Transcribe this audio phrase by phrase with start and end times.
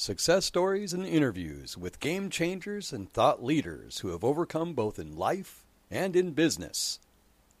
[0.00, 5.16] Success stories and interviews with game changers and thought leaders who have overcome both in
[5.16, 7.00] life and in business.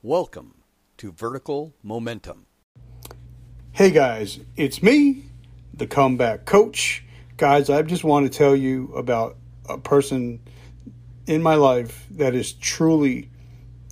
[0.02, 0.62] Welcome
[0.98, 2.46] to Vertical Momentum.
[3.72, 5.24] Hey guys, it's me,
[5.74, 7.02] the comeback coach.
[7.38, 9.36] Guys, I just want to tell you about
[9.68, 10.38] a person
[11.26, 13.30] in my life that is truly,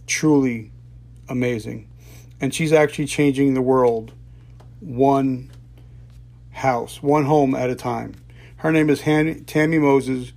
[0.06, 0.70] truly
[1.28, 1.88] amazing.
[2.40, 4.12] And she's actually changing the world
[4.78, 5.50] one
[6.52, 8.14] house, one home at a time.
[8.60, 10.32] Her name is Han- Tammy Moses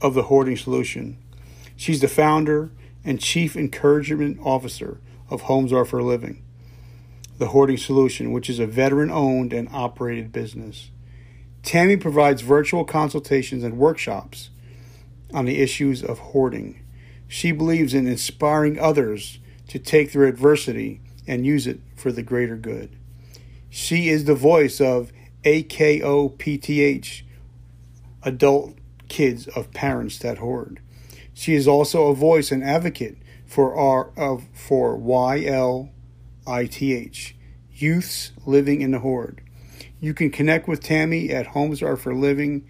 [0.00, 1.18] of the Hoarding Solution.
[1.76, 2.72] She's the founder
[3.04, 6.42] and chief encouragement officer of Homes Are for Living,
[7.38, 10.90] the Hoarding Solution, which is a veteran owned and operated business.
[11.62, 14.50] Tammy provides virtual consultations and workshops
[15.34, 16.82] on the issues of hoarding.
[17.28, 19.38] She believes in inspiring others
[19.68, 22.96] to take their adversity and use it for the greater good.
[23.68, 25.12] She is the voice of
[25.44, 27.22] AKOPTH,
[28.24, 28.74] adult
[29.08, 30.80] kids of parents that hoard.
[31.34, 35.92] She is also a voice and advocate for our of for YLITH,
[37.72, 39.42] youths living in the hoard.
[40.00, 42.66] You can connect with Tammy at Homes Are for Living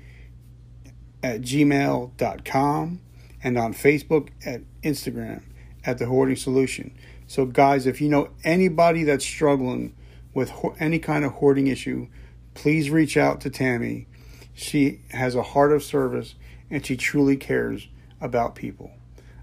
[1.23, 3.01] at gmail.com
[3.43, 5.43] and on Facebook at Instagram
[5.85, 6.95] at the Hoarding Solution.
[7.27, 9.95] So, guys, if you know anybody that's struggling
[10.35, 12.09] with ho- any kind of hoarding issue,
[12.55, 14.07] please reach out to Tammy.
[14.55, 16.35] She has a heart of service
[16.71, 17.89] and she truly cares
[18.21, 18.91] about people.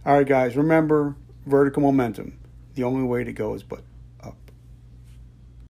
[0.05, 1.15] All right, guys, remember
[1.45, 2.39] vertical momentum.
[2.75, 3.83] The only way to go is but
[4.23, 4.37] up.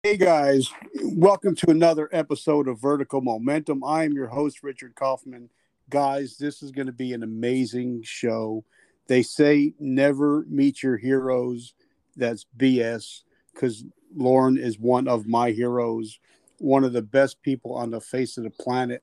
[0.03, 0.69] Hey, guys,
[1.03, 3.83] welcome to another episode of Vertical Momentum.
[3.83, 5.49] I am your host, Richard Kaufman.
[5.89, 8.63] Guys, this is going to be an amazing show.
[9.07, 11.73] They say never meet your heroes.
[12.15, 13.23] That's BS
[13.53, 16.19] because Lauren is one of my heroes,
[16.59, 19.01] one of the best people on the face of the planet.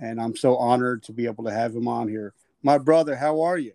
[0.00, 2.34] And I'm so honored to be able to have him on here.
[2.62, 3.72] My brother, how are you?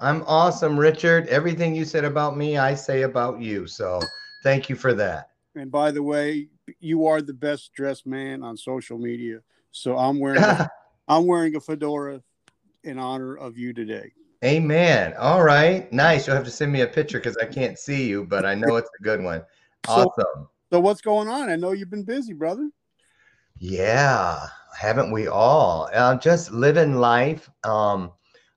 [0.00, 1.26] I'm awesome, Richard.
[1.28, 3.66] Everything you said about me, I say about you.
[3.66, 4.00] So
[4.42, 5.30] thank you for that.
[5.54, 6.48] And by the way,
[6.80, 9.40] you are the best dressed man on social media.
[9.70, 10.68] So I'm wearing a,
[11.08, 12.22] I'm wearing a fedora
[12.84, 14.12] in honor of you today.
[14.44, 15.14] Amen.
[15.18, 15.90] All right.
[15.92, 16.26] Nice.
[16.26, 18.76] You'll have to send me a picture because I can't see you, but I know
[18.76, 19.42] it's a good one.
[19.88, 20.12] Awesome.
[20.18, 21.48] So, so what's going on?
[21.48, 22.70] I know you've been busy, brother.
[23.58, 25.88] Yeah, haven't we all?
[25.94, 28.12] Uh, just living life, um,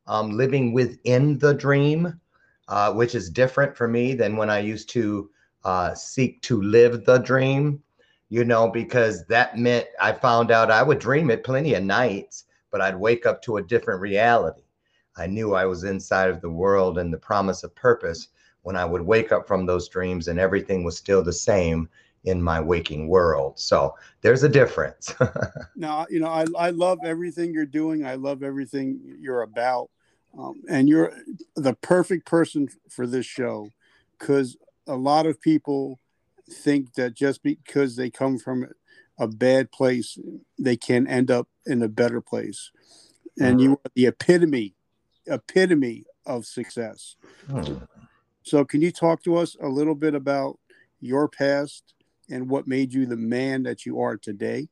[0.05, 2.19] um, living within the dream,
[2.67, 5.29] uh, which is different for me than when I used to
[5.63, 7.81] uh, seek to live the dream,
[8.27, 12.45] you know, because that meant I found out I would dream it plenty of nights,
[12.69, 14.63] but I'd wake up to a different reality.
[15.17, 18.27] I knew I was inside of the world and the promise of purpose
[18.63, 21.87] when I would wake up from those dreams and everything was still the same
[22.23, 23.59] in my waking world.
[23.59, 25.13] So there's a difference.
[25.75, 28.05] now, you know, I, I love everything you're doing.
[28.05, 29.89] I love everything you're about.
[30.37, 31.13] Um, and you're
[31.55, 33.69] the perfect person for this show
[34.17, 34.57] because
[34.87, 35.99] a lot of people
[36.51, 38.67] think that just because they come from
[39.17, 40.17] a bad place,
[40.57, 42.71] they can end up in a better place.
[43.39, 44.75] And you are the epitome,
[45.25, 47.15] epitome of success.
[47.49, 47.75] Hmm.
[48.43, 50.59] So, can you talk to us a little bit about
[50.99, 51.93] your past
[52.29, 54.69] and what made you the man that you are today?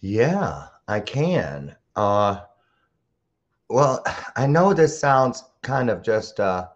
[0.00, 1.76] Yeah, I can.
[1.96, 2.40] Uh,
[3.68, 4.02] well,
[4.36, 6.68] I know this sounds kind of just uh,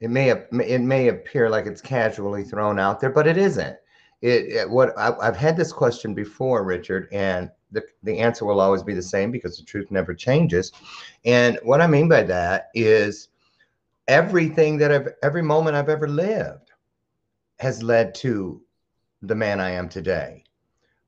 [0.00, 3.76] it may it may appear like it's casually thrown out there, but it isn't.
[4.20, 8.60] It, it what I, I've had this question before, Richard, and the, the answer will
[8.60, 10.72] always be the same because the truth never changes.
[11.24, 13.28] And what I mean by that is
[14.08, 16.71] everything that I've every moment I've ever lived
[17.62, 18.60] has led to
[19.22, 20.42] the man I am today.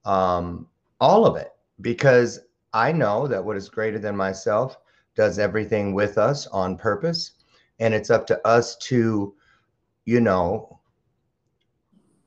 [0.05, 0.69] Um,
[1.01, 1.51] all of it,
[1.81, 2.39] because
[2.73, 4.79] I know that what is greater than myself
[5.17, 7.33] does everything with us on purpose.
[7.81, 9.35] And it's up to us to,
[10.05, 10.79] you know,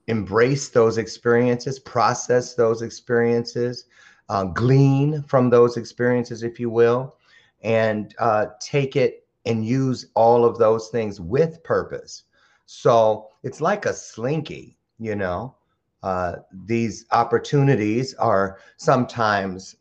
[0.08, 3.86] embrace those experiences, process those experiences,
[4.28, 7.16] uh, glean from those experiences, if you will,
[7.62, 12.24] and uh, take it and use all of those things with purpose
[12.68, 15.56] so it's like a slinky, you know.
[16.04, 19.78] Uh, these opportunities are sometimes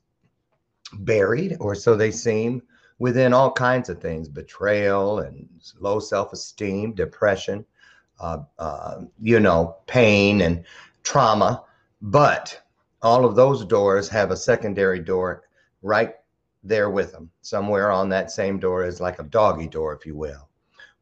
[1.00, 2.62] buried, or so they seem,
[3.00, 5.48] within all kinds of things betrayal and
[5.80, 7.66] low self esteem, depression,
[8.20, 10.64] uh, uh, you know, pain and
[11.02, 11.64] trauma.
[12.00, 12.62] But
[13.02, 15.42] all of those doors have a secondary door
[15.82, 16.14] right
[16.62, 17.30] there with them.
[17.42, 20.48] Somewhere on that same door is like a doggy door, if you will,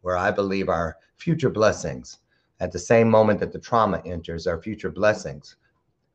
[0.00, 2.18] where I believe our future blessings.
[2.60, 5.56] At the same moment that the trauma enters, our future blessings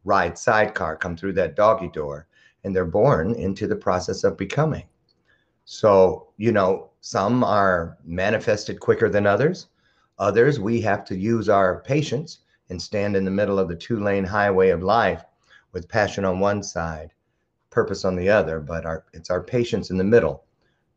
[0.06, 2.28] ride sidecar, come through that doggy door,
[2.64, 4.86] and they're born into the process of becoming.
[5.66, 9.70] So, you know, some are manifested quicker than others.
[10.20, 14.00] Others, we have to use our patience and stand in the middle of the two
[14.00, 15.24] lane highway of life
[15.72, 17.12] with passion on one side,
[17.72, 18.60] purpose on the other.
[18.60, 20.44] But our, it's our patience in the middle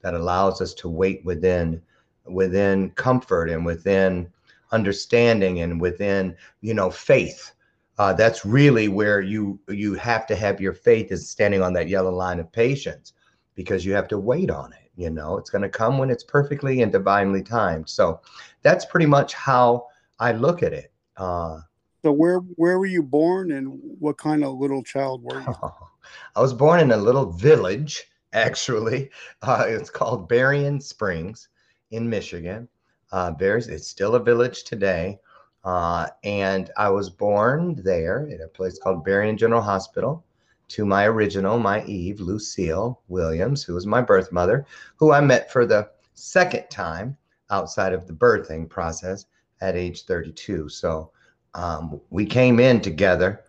[0.02, 1.80] that allows us to wait within
[2.26, 4.30] within comfort and within
[4.70, 7.52] understanding and within you know faith.
[7.98, 11.88] Uh, that's really where you you have to have your faith is standing on that
[11.88, 13.12] yellow line of patience
[13.54, 15.38] because you have to wait on it you know?
[15.38, 17.88] It's going to come when it's perfectly and divinely timed.
[17.88, 18.20] So
[18.60, 19.86] that's pretty much how
[20.20, 21.58] i look at it uh,
[22.02, 25.46] so where where were you born and what kind of little child were you?
[26.36, 29.10] I was born in a little village actually.
[29.42, 31.48] Uh, it's called berrien springs
[31.92, 32.68] in michigan
[33.12, 35.18] uh, it's still a village today
[35.64, 40.24] uh, and I was born there in a place called Berrien General Hospital
[40.68, 44.66] to my original, my Eve, Lucille Williams, who was my birth mother,
[44.96, 47.16] who I met for the second time
[47.50, 49.26] outside of the birthing process
[49.60, 50.68] at age 32.
[50.68, 51.10] So
[51.54, 53.44] um, we came in together,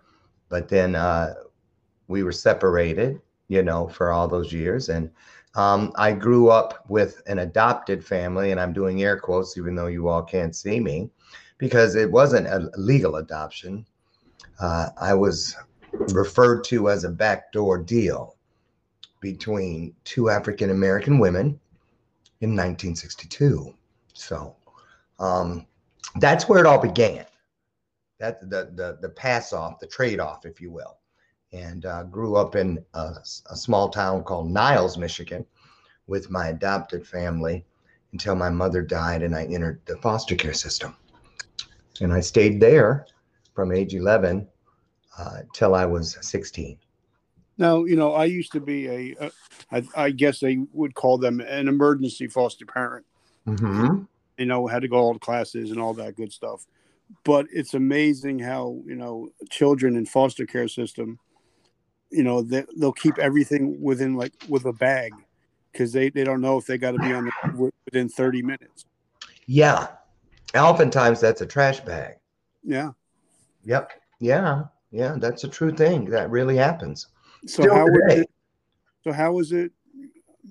[0.50, 1.34] but then uh,
[2.08, 4.90] we were separated, you know, for all those years.
[4.90, 5.10] And
[5.56, 9.88] um, I grew up with an adopted family, and I'm doing air quotes, even though
[9.88, 11.10] you all can't see me
[11.58, 13.86] because it wasn't a legal adoption.
[14.60, 15.56] Uh, I was
[15.92, 18.36] referred to as a backdoor deal
[19.22, 21.60] between two African American women
[22.42, 23.74] in 1962.
[24.14, 24.56] So
[25.20, 25.66] um,
[26.20, 27.26] that's where it all began.
[28.20, 30.98] That the the the pass off, the trade off, if you will,
[31.54, 33.16] and uh, grew up in a,
[33.50, 35.46] a small town called Niles, Michigan,
[36.08, 37.66] with my adopted family
[38.12, 40.96] until my mother died and I entered the foster care system
[42.02, 43.06] and I stayed there
[43.54, 44.48] from age 11
[45.18, 46.78] uh, till I was 16.
[47.58, 49.32] Now, you know, I used to be a, a
[49.72, 53.06] I, I guess they would call them an emergency foster parent.
[53.48, 54.04] Mm-hmm.
[54.38, 56.66] You know, had to go all the classes and all that good stuff.
[57.24, 61.20] But it's amazing how you know children in foster care system,
[62.14, 65.12] you know, they, they'll keep everything within like with a bag
[65.72, 68.86] because they, they don't know if they got to be on the, within 30 minutes.
[69.48, 69.88] Yeah,
[70.56, 72.18] oftentimes that's a trash bag.
[72.64, 72.92] Yeah.
[73.66, 73.92] Yep.
[74.20, 74.66] Yeah.
[74.92, 75.16] Yeah.
[75.18, 76.06] That's a true thing.
[76.06, 77.08] That really happens.
[77.48, 78.22] So Still how today.
[78.22, 78.30] it,
[79.04, 79.72] so how was it,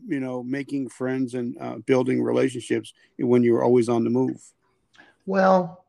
[0.06, 4.42] you know, making friends and uh, building relationships when you're always on the move?
[5.26, 5.84] Well,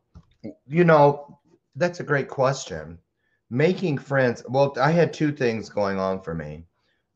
[0.67, 1.39] you know,
[1.75, 2.99] that's a great question.
[3.53, 4.43] Making friends.
[4.49, 6.65] Well, I had two things going on for me,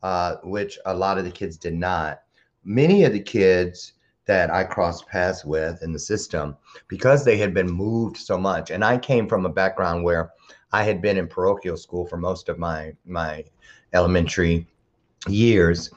[0.04, 2.22] uh, which a lot of the kids did not.
[2.64, 3.94] Many of the kids
[4.28, 6.56] that I crossed paths with in the system
[6.90, 8.70] because they had been moved so much.
[8.70, 10.30] And I came from a background where
[10.72, 13.44] I had been in parochial school for most of my my
[13.94, 14.68] elementary
[15.28, 15.90] years.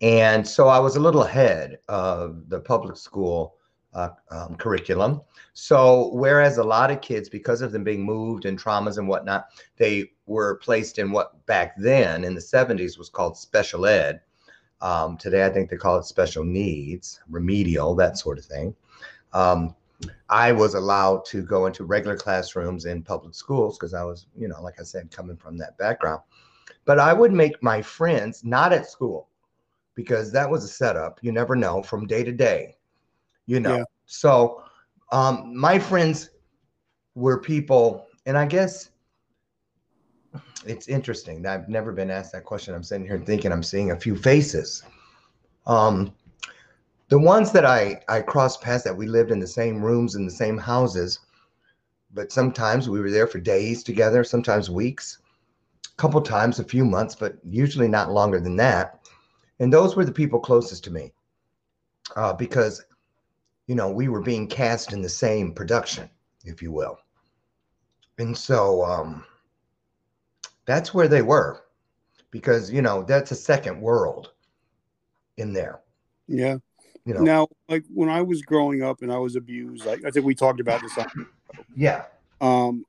[0.00, 3.56] And so I was a little ahead of the public school
[3.94, 5.20] uh, um, curriculum.
[5.54, 9.48] So, whereas a lot of kids, because of them being moved and traumas and whatnot,
[9.76, 14.20] they were placed in what back then in the 70s was called special ed.
[14.80, 18.74] Um, today, I think they call it special needs, remedial, that sort of thing.
[19.32, 19.74] Um,
[20.28, 24.48] I was allowed to go into regular classrooms in public schools because I was, you
[24.48, 26.22] know, like I said, coming from that background.
[26.84, 29.28] But I would make my friends not at school
[29.94, 31.18] because that was a setup.
[31.22, 32.76] You never know from day to day,
[33.46, 33.78] you know.
[33.78, 33.84] Yeah.
[34.06, 34.62] So
[35.10, 36.30] um, my friends
[37.14, 38.90] were people, and I guess
[40.64, 41.42] it's interesting.
[41.42, 42.74] That I've never been asked that question.
[42.74, 44.82] I'm sitting here thinking I'm seeing a few faces.
[45.66, 46.12] Um,
[47.08, 50.24] the ones that I I crossed paths that we lived in the same rooms in
[50.24, 51.18] the same houses,
[52.14, 55.18] but sometimes we were there for days together, sometimes weeks,
[55.86, 59.00] a couple times, a few months, but usually not longer than that.
[59.60, 61.12] And those were the people closest to me,
[62.16, 62.82] uh, because
[63.66, 66.08] you know we were being cast in the same production,
[66.44, 66.98] if you will.
[68.18, 69.24] And so um,
[70.66, 71.64] that's where they were
[72.30, 74.32] because you know that's a second world
[75.36, 75.80] in there.
[76.28, 76.56] Yeah.
[77.04, 77.20] You know.
[77.20, 80.34] Now like when i was growing up and i was abused like i think we
[80.34, 80.96] talked about this
[81.74, 82.04] yeah.
[82.40, 82.84] Um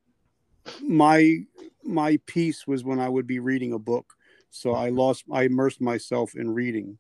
[0.82, 1.40] my
[1.84, 4.14] my piece was when i would be reading a book.
[4.52, 6.98] So i lost i immersed myself in reading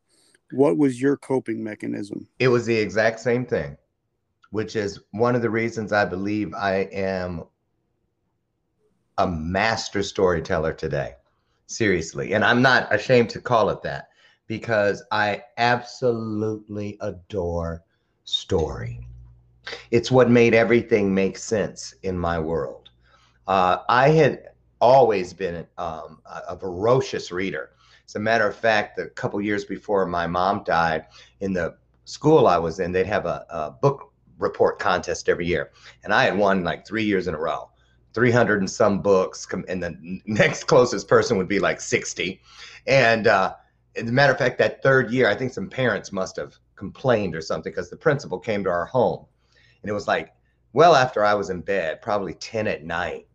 [0.54, 3.78] what was your coping mechanism it was the exact same thing
[4.52, 7.44] which is one of the reasons i believe i am
[9.18, 11.14] a master storyteller today.
[11.68, 12.34] Seriously.
[12.34, 14.10] And I'm not ashamed to call it that
[14.48, 17.84] because I absolutely adore
[18.26, 19.08] story.
[19.92, 22.90] It's what made everything make sense in my world.
[23.48, 24.50] Uh, I had
[24.82, 27.72] always been um, a, a ferocious reader.
[28.06, 31.06] As a matter of fact, a couple years before my mom died,
[31.40, 35.72] in the school I was in, they'd have a, a book report contest every year.
[36.04, 37.70] And I had won like three years in a row.
[38.14, 42.40] 300 and some books, and the next closest person would be like 60.
[42.86, 43.56] And uh,
[43.96, 47.36] as a matter of fact, that third year, I think some parents must have complained
[47.36, 49.26] or something because the principal came to our home.
[49.82, 50.34] And it was like
[50.74, 53.28] well after I was in bed, probably 10 at night.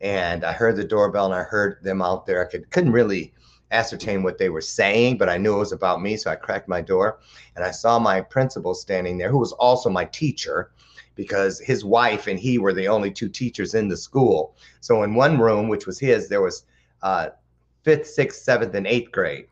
[0.00, 2.44] And I heard the doorbell and I heard them out there.
[2.44, 3.32] I could, couldn't really
[3.74, 6.16] ascertain what they were saying, but I knew it was about me.
[6.16, 7.18] So I cracked my door
[7.56, 10.70] and I saw my principal standing there, who was also my teacher
[11.14, 14.56] because his wife and he were the only two teachers in the school.
[14.80, 16.64] So in one room, which was his, there was
[17.02, 17.28] uh,
[17.82, 19.46] fifth, sixth, seventh, and eighth grade.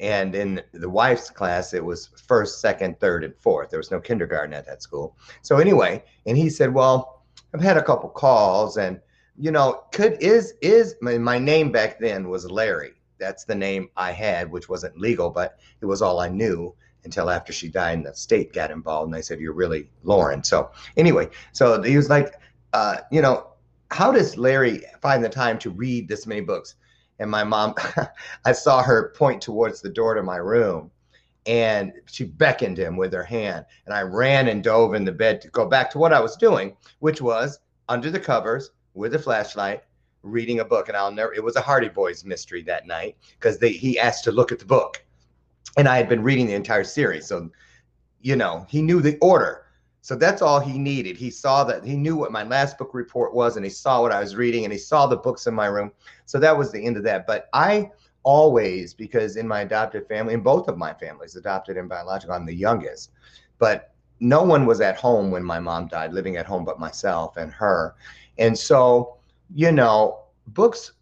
[0.00, 3.70] And in the wife's class, it was first, second, third, and fourth.
[3.70, 5.16] There was no kindergarten at that school.
[5.42, 7.22] So anyway, and he said, "Well,
[7.54, 9.00] I've had a couple calls, and
[9.38, 12.94] you know, could is is my, my name back then was Larry.
[13.22, 16.74] That's the name I had, which wasn't legal, but it was all I knew
[17.04, 20.42] until after she died and the state got involved and they said you're really lauren.
[20.44, 22.34] So anyway so he was like
[22.72, 23.48] uh, you know
[23.90, 26.76] how does larry find the time to read this many books?
[27.18, 27.74] And my mom
[28.44, 30.90] i saw her point towards the door to my room
[31.46, 35.40] and she beckoned him with her hand and i ran and dove in the bed
[35.40, 39.18] to go back to what i was doing which was under the covers with a
[39.18, 39.82] flashlight
[40.22, 43.58] reading a book and i'll never it was a hardy boys mystery that night because
[43.58, 45.04] they he asked to look at the book
[45.76, 47.26] and I had been reading the entire series.
[47.26, 47.50] So,
[48.20, 49.66] you know, he knew the order.
[50.02, 51.16] So that's all he needed.
[51.16, 54.12] He saw that he knew what my last book report was, and he saw what
[54.12, 55.92] I was reading, and he saw the books in my room.
[56.26, 57.26] So that was the end of that.
[57.26, 57.90] But I
[58.24, 62.46] always, because in my adopted family, in both of my families, adopted and biological, I'm
[62.46, 63.12] the youngest.
[63.58, 67.36] But no one was at home when my mom died, living at home but myself
[67.36, 67.94] and her.
[68.38, 69.18] And so,
[69.54, 70.92] you know, books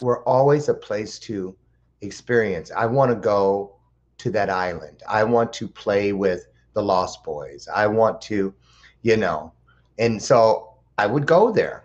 [0.00, 1.56] were always a place to
[2.00, 2.70] experience.
[2.74, 3.76] I want to go
[4.18, 5.02] to that island.
[5.08, 7.68] I want to play with the Lost Boys.
[7.74, 8.54] I want to,
[9.02, 9.52] you know,
[9.98, 11.84] and so I would go there.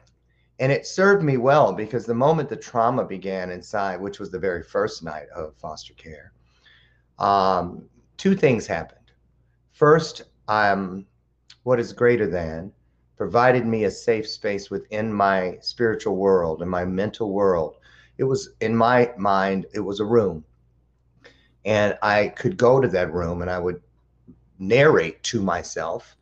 [0.60, 4.39] And it served me well because the moment the trauma began inside, which was the
[4.39, 6.31] very first night of foster care,
[7.19, 7.84] um,
[8.15, 9.12] two things happened.
[9.74, 11.05] First, um,
[11.63, 12.72] what is greater than
[13.17, 17.77] provided me a safe space within my spiritual world and my mental world.
[18.17, 20.43] It was in my mind, it was a room
[21.65, 23.81] and I could go to that room and I would
[24.60, 26.15] narrate to myself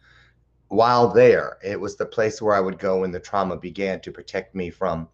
[0.70, 1.58] while there.
[1.64, 4.70] It was the place where I would go when the trauma began to protect me
[4.70, 5.08] from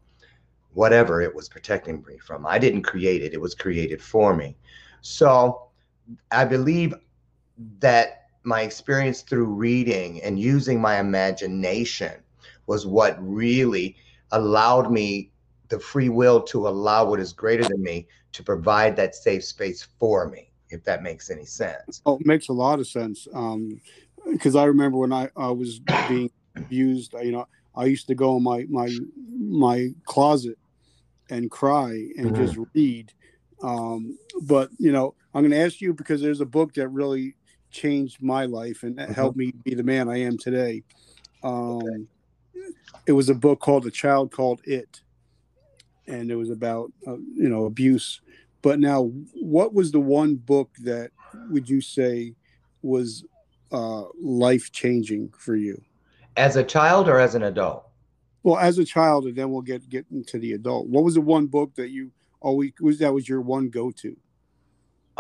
[0.74, 2.46] whatever it was protecting me from.
[2.46, 4.56] I didn't create it, it was created for me.
[5.02, 5.70] So
[6.32, 6.94] I believe
[7.80, 12.14] that my experience through reading and using my imagination
[12.68, 13.96] was what really
[14.32, 15.32] allowed me
[15.70, 19.88] the free will to allow what is greater than me to provide that safe space
[20.00, 22.02] for me, if that makes any sense.
[22.06, 23.28] Oh, it makes a lot of sense.
[23.34, 23.80] Um,
[24.32, 28.38] because I remember when I, I was being abused, you know, I used to go
[28.38, 28.90] in my my
[29.40, 30.58] my closet
[31.30, 32.46] and cry and mm-hmm.
[32.46, 33.14] just read.
[33.62, 37.36] Um, but you know, I'm going to ask you because there's a book that really
[37.72, 39.14] changed my life and mm-hmm.
[39.14, 40.84] helped me be the man I am today.
[41.44, 42.06] Um, okay.
[43.06, 45.02] It was a book called "A Child Called It,"
[46.08, 48.22] and it was about uh, you know abuse.
[48.62, 51.12] But now, what was the one book that
[51.50, 52.34] would you say
[52.82, 53.24] was
[53.72, 55.82] uh, life changing for you?
[56.36, 57.86] As a child or as an adult?
[58.44, 60.88] Well, as a child, and then we'll get get into the adult.
[60.88, 62.12] What was the one book that you
[62.42, 64.16] always was that was your one go to?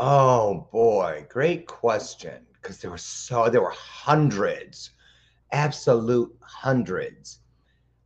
[0.02, 2.46] Oh boy, great question.
[2.54, 4.92] Because there were so there were hundreds,
[5.52, 7.40] absolute hundreds.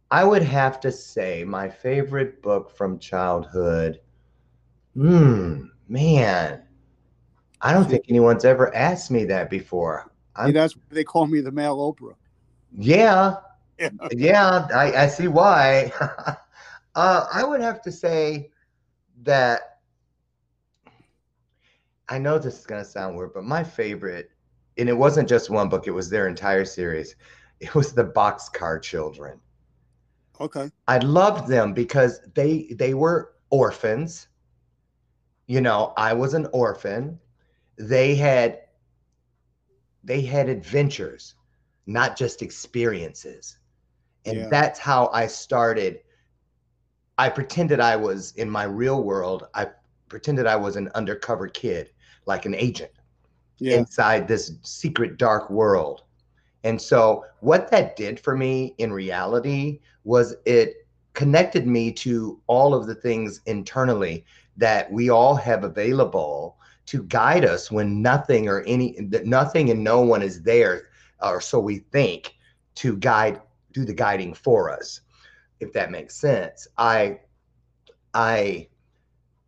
[0.09, 3.99] I would have to say my favorite book from childhood.
[4.95, 6.63] Hmm, man.
[7.61, 10.11] I don't think anyone's ever asked me that before.
[10.45, 12.15] See, that's why they call me the male Oprah.
[12.75, 13.35] Yeah.
[13.79, 15.91] Yeah, yeah I, I see why.
[16.95, 18.51] uh, I would have to say
[19.23, 19.72] that
[22.09, 24.31] I know this is going to sound weird, but my favorite,
[24.77, 27.15] and it wasn't just one book, it was their entire series.
[27.59, 29.39] It was the Boxcar Children.
[30.41, 30.69] Okay.
[30.87, 34.27] I loved them because they they were orphans.
[35.47, 37.19] You know, I was an orphan.
[37.77, 38.59] They had
[40.03, 41.35] they had adventures,
[41.85, 43.57] not just experiences.
[44.25, 44.47] And yeah.
[44.49, 46.01] that's how I started.
[47.17, 49.47] I pretended I was in my real world.
[49.53, 49.67] I
[50.09, 51.91] pretended I was an undercover kid,
[52.25, 52.91] like an agent
[53.57, 53.77] yeah.
[53.77, 56.03] inside this secret dark world.
[56.63, 62.73] And so, what that did for me in reality was it connected me to all
[62.73, 64.25] of the things internally
[64.57, 69.83] that we all have available to guide us when nothing or any that nothing and
[69.83, 70.89] no one is there
[71.21, 72.35] or so we think
[72.75, 75.01] to guide do the guiding for us
[75.59, 77.17] if that makes sense i
[78.13, 78.67] i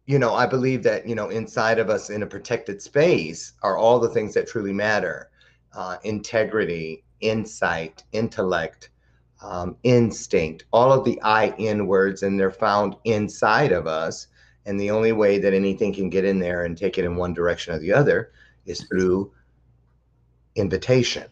[0.06, 3.78] you know i believe that you know inside of us in a protected space are
[3.78, 5.30] all the things that truly matter
[5.74, 8.90] uh, integrity insight intellect
[9.42, 14.28] um, instinct all of the i in words and they're found inside of us
[14.66, 17.34] and the only way that anything can get in there and take it in one
[17.34, 18.32] direction or the other
[18.66, 19.32] is through
[20.56, 21.26] invitation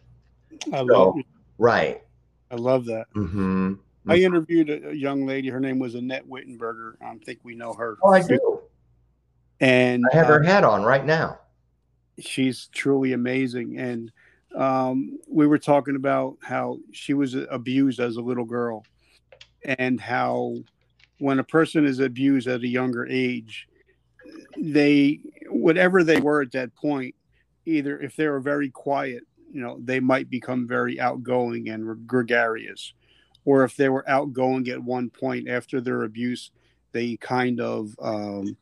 [0.72, 1.14] I love,
[1.58, 2.02] right
[2.50, 3.06] I love that.
[3.14, 3.74] mm-hmm.
[4.06, 5.48] I interviewed a, a young lady.
[5.48, 6.94] Her name was Annette Wittenberger.
[7.02, 7.96] I think we know her.
[8.02, 8.63] oh i do
[9.60, 11.38] And i have her uh, hat on right now
[12.18, 13.78] she's truly amazing.
[13.78, 14.12] And
[14.54, 18.84] um, we were talking about how she was abused as a little girl,
[19.64, 20.54] and how
[21.18, 23.68] when a person is abused at a younger age,
[24.56, 27.14] they whatever they were at that point,
[27.66, 32.92] either if they were very quiet, you know, they might become very outgoing and gregarious,
[33.44, 36.52] or if they were outgoing at one point after their abuse,
[36.92, 38.56] they kind of um,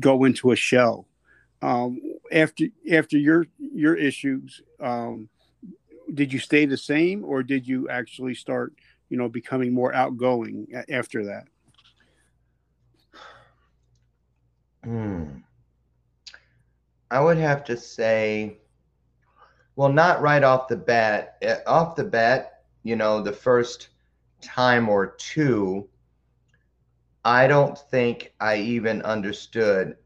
[0.00, 1.06] go into a shell.
[1.62, 2.00] Um,
[2.32, 5.28] after after your your issues, um,
[6.12, 8.74] did you stay the same, or did you actually start,
[9.08, 11.44] you know, becoming more outgoing after that?
[14.84, 15.38] Hmm.
[17.10, 18.58] I would have to say,
[19.76, 21.36] well, not right off the bat.
[21.42, 23.88] Eh, Off the bat, you know, the first
[24.42, 25.88] time or two,
[27.24, 29.96] I don't think I even understood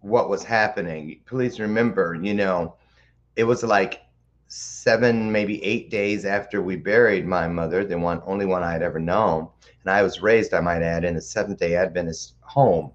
[0.00, 1.20] what was happening.
[1.26, 2.76] Please remember, you know,
[3.36, 4.02] it was like
[4.46, 8.82] seven, maybe eight days after we buried my mother, the one only one I had
[8.82, 9.48] ever known.
[9.82, 12.92] And I was raised, I might add, in a Seventh day Adventist home.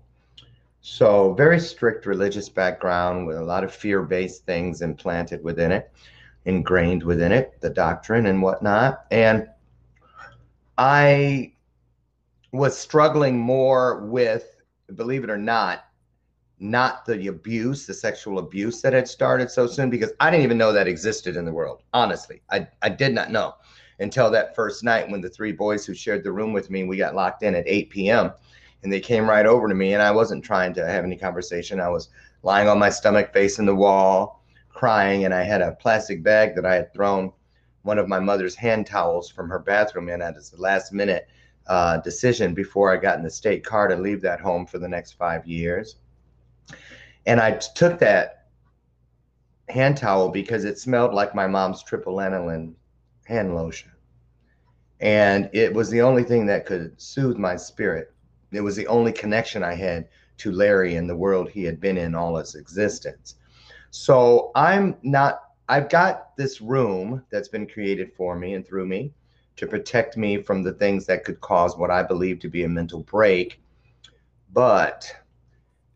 [0.81, 5.91] So, very strict religious background with a lot of fear based things implanted within it,
[6.43, 9.05] ingrained within it, the doctrine and whatnot.
[9.09, 9.47] And
[10.77, 11.52] I
[12.53, 14.61] was struggling more with,
[14.95, 15.85] believe it or not,
[16.59, 20.59] not the abuse, the sexual abuse that had started so soon, because I didn't even
[20.59, 21.81] know that existed in the world.
[21.93, 23.55] Honestly, I, I did not know
[23.99, 26.95] until that first night when the three boys who shared the room with me, we
[26.95, 28.31] got locked in at 8 p.m.
[28.83, 29.93] and they came right over to me.
[29.93, 31.79] And I wasn't trying to have any conversation.
[31.79, 32.09] I was
[32.43, 35.25] lying on my stomach facing the wall, crying.
[35.25, 37.33] And I had a plastic bag that I had thrown
[37.81, 41.27] one of my mother's hand towels from her bathroom in at the last minute
[41.67, 44.87] uh, decision before I got in the state car to leave that home for the
[44.87, 45.97] next five years.
[47.25, 48.47] And I took that
[49.69, 52.73] hand towel because it smelled like my mom's triple lanolin
[53.25, 53.91] hand lotion.
[54.99, 58.13] And it was the only thing that could soothe my spirit.
[58.51, 61.97] It was the only connection I had to Larry and the world he had been
[61.97, 63.35] in all his existence.
[63.91, 69.13] So I'm not, I've got this room that's been created for me and through me
[69.55, 72.69] to protect me from the things that could cause what I believe to be a
[72.69, 73.61] mental break.
[74.51, 75.15] But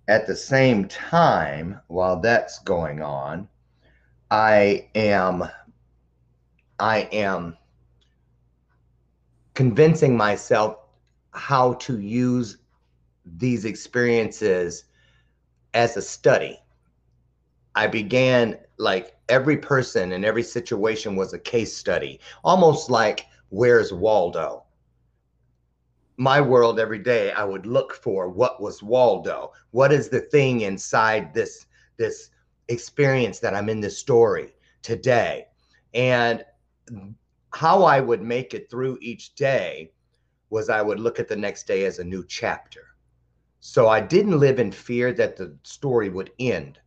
[0.07, 3.47] at the same time, while that's going on,
[4.29, 5.49] I am
[6.79, 7.57] I am
[9.55, 10.77] convincing myself
[11.31, 12.57] how to use
[13.25, 14.85] these experiences
[15.73, 16.59] as a study.
[17.75, 23.93] I began like every person and every situation was a case study, almost like where's
[23.93, 24.67] Waldo?
[26.17, 29.51] my world every day i would look for what was waldo.
[29.69, 32.31] What is the thing inside this this
[32.69, 35.45] experience that i'm in this story today?
[35.93, 36.43] And
[37.53, 39.91] how i would make it through each day
[40.49, 42.81] was i would look at the next day as a new chapter.
[43.59, 46.79] So i didn't live in fear that the story would end.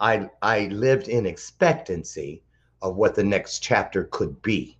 [0.00, 2.42] I i lived in expectancy
[2.80, 4.79] of what the next chapter could be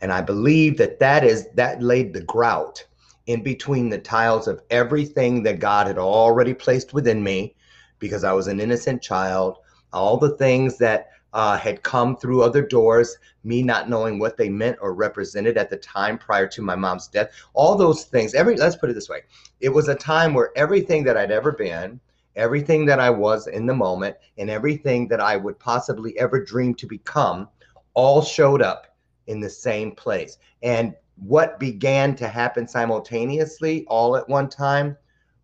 [0.00, 2.84] and i believe that that is that laid the grout
[3.26, 7.54] in between the tiles of everything that God had already placed within me
[7.98, 9.58] because I was an innocent child,
[9.92, 14.48] all the things that uh, had come through other doors, me not knowing what they
[14.48, 18.34] meant or represented at the time prior to my mom's death, all those things.
[18.34, 19.22] Every let's put it this way:
[19.60, 21.98] it was a time where everything that I'd ever been,
[22.36, 26.74] everything that I was in the moment, and everything that I would possibly ever dream
[26.74, 27.48] to become,
[27.94, 28.93] all showed up
[29.26, 30.38] in the same place.
[30.62, 34.96] And what began to happen simultaneously all at one time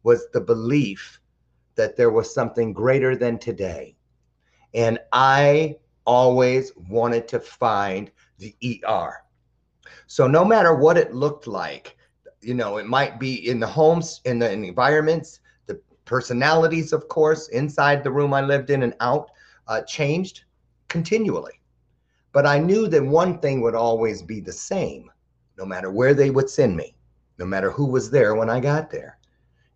[0.02, 1.20] was the belief
[1.76, 3.96] that there was something greater than today.
[4.74, 8.54] And I always wanted to find the
[8.86, 9.22] ER.
[10.06, 11.96] So no matter what it looked like,
[12.40, 15.40] you know, it might be in the homes, in the, in the environments,
[16.10, 19.30] personalities, of course, inside the room I lived in and out,
[19.68, 20.42] uh, changed
[20.88, 21.59] continually.
[22.32, 25.10] But I knew that one thing would always be the same,
[25.58, 26.94] no matter where they would send me,
[27.38, 29.18] no matter who was there when I got there.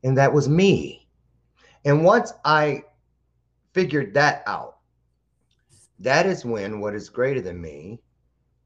[0.04, 1.08] And that was me.
[1.84, 2.84] And once I
[3.72, 4.78] figured that out,
[5.98, 8.00] that is when what is greater than me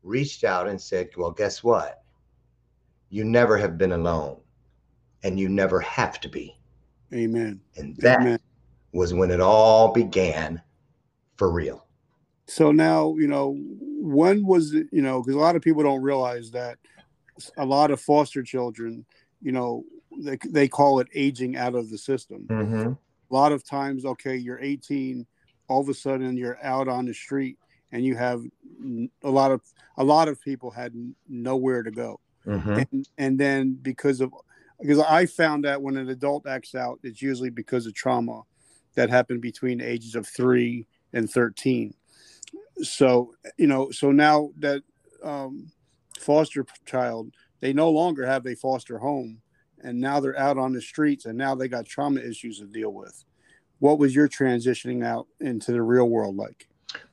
[0.03, 2.03] reached out and said, Well, guess what?
[3.11, 4.41] You never have been alone,
[5.23, 6.59] and you never have to be.
[7.13, 7.61] Amen.
[7.77, 8.39] And that Amen.
[8.93, 10.61] was when it all began
[11.37, 11.88] for real.
[12.49, 13.59] So now, you know,
[14.01, 16.79] when was it, you know, because a lot of people don't realize that
[17.59, 19.05] a lot of foster children,
[19.43, 19.85] you know,
[20.19, 22.47] they, they call it aging out of the system.
[22.49, 22.93] Mm-hmm.
[22.93, 25.27] A lot of times, okay, you're 18,
[25.69, 27.59] all of a sudden you're out on the street
[27.93, 28.43] and you have
[29.23, 29.61] a lot of
[29.99, 30.95] a lot of people had
[31.29, 32.19] nowhere to go.
[32.47, 32.83] Mm-hmm.
[32.91, 34.33] And, and then because of
[34.81, 38.43] because I found that when an adult acts out, it's usually because of trauma
[38.95, 41.95] that happened between the ages of three and 13
[42.83, 44.83] so you know so now that
[45.23, 45.71] um,
[46.19, 49.41] foster child they no longer have a foster home
[49.83, 52.93] and now they're out on the streets and now they got trauma issues to deal
[52.93, 53.25] with.
[53.79, 56.69] What was your transitioning out into the real world like?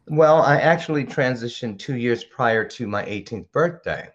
[0.08, 4.10] Well, I actually transitioned two years prior to my 18th birthday.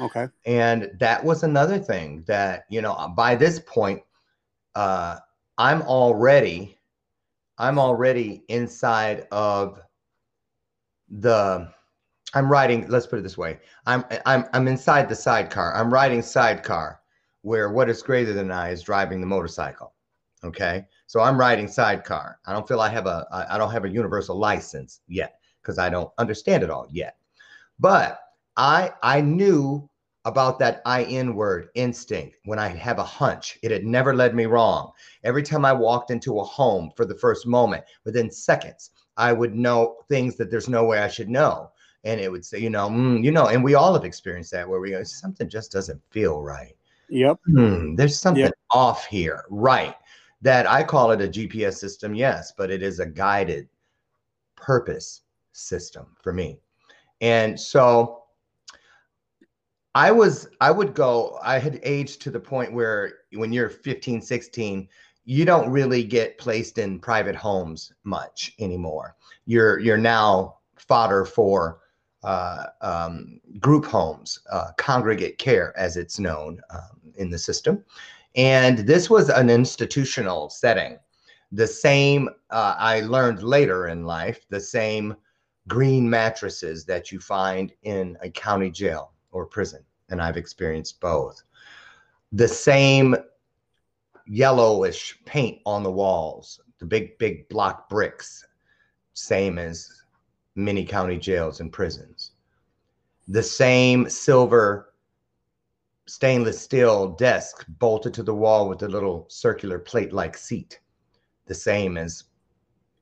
[0.00, 0.28] okay.
[0.44, 4.02] And that was another thing that, you know, by this point,
[4.74, 5.18] uh,
[5.58, 6.78] I'm already,
[7.58, 9.80] I'm already inside of
[11.10, 11.68] the,
[12.34, 13.58] I'm riding, let's put it this way.
[13.86, 15.74] I'm, I'm, I'm inside the sidecar.
[15.74, 17.00] I'm riding sidecar
[17.42, 19.94] where what is greater than I is driving the motorcycle.
[20.44, 20.86] Okay.
[21.06, 22.38] So I'm riding sidecar.
[22.46, 25.90] I don't feel I have a I don't have a universal license yet because I
[25.90, 27.16] don't understand it all yet.
[27.78, 28.20] But
[28.56, 29.88] I, I knew
[30.26, 33.58] about that IN word instinct when I have a hunch.
[33.62, 34.92] It had never led me wrong.
[35.24, 39.54] Every time I walked into a home for the first moment, within seconds, I would
[39.54, 41.70] know things that there's no way I should know.
[42.04, 44.66] And it would say, you know, mm, you know, and we all have experienced that
[44.66, 46.74] where we go, something just doesn't feel right.
[47.10, 48.54] yep Hmm, there's something Yep.
[48.70, 49.44] off here.
[49.50, 49.94] Right.
[50.40, 53.68] That I call it a GPS system, yes, but it is a guided
[54.56, 56.58] purpose system for me.
[57.20, 58.22] And so
[59.94, 64.22] I was, I would go, I had aged to the point where when you're 15,
[64.22, 64.88] 16,
[65.30, 69.14] you don't really get placed in private homes much anymore.
[69.46, 71.82] You're, you're now fodder for
[72.24, 77.84] uh, um, group homes, uh, congregate care, as it's known um, in the system.
[78.34, 80.98] And this was an institutional setting.
[81.52, 85.14] The same, uh, I learned later in life, the same
[85.68, 89.84] green mattresses that you find in a county jail or prison.
[90.08, 91.40] And I've experienced both.
[92.32, 93.14] The same
[94.30, 98.46] yellowish paint on the walls, the big, big block bricks,
[99.12, 100.04] same as
[100.54, 102.30] many county jails and prisons.
[103.26, 104.94] The same silver
[106.06, 110.78] stainless steel desk bolted to the wall with a little circular plate like seat,
[111.46, 112.24] the same as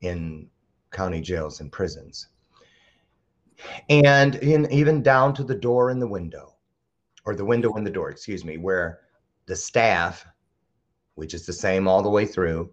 [0.01, 0.49] in
[0.91, 2.29] county jails and prisons.
[3.91, 6.55] And in, even down to the door and the window,
[7.27, 9.01] or the window and the door, excuse me, where
[9.45, 10.27] the staff,
[11.19, 12.71] which is the same all the way through,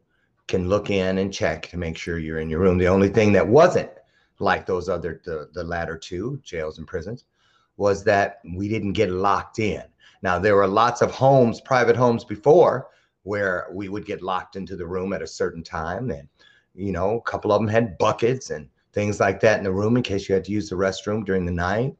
[0.47, 2.77] can look in and check to make sure you're in your room.
[2.77, 3.89] The only thing that wasn't
[4.37, 7.25] like those other the, the latter two jails and prisons
[7.77, 9.81] was that we didn't get locked in.
[10.21, 12.89] Now there were lots of homes, private homes before
[13.23, 16.29] where we would get locked into the room at a certain time and
[16.75, 19.97] you know, a couple of them had buckets and things like that in the room
[19.97, 21.95] in case you had to use the restroom during the night.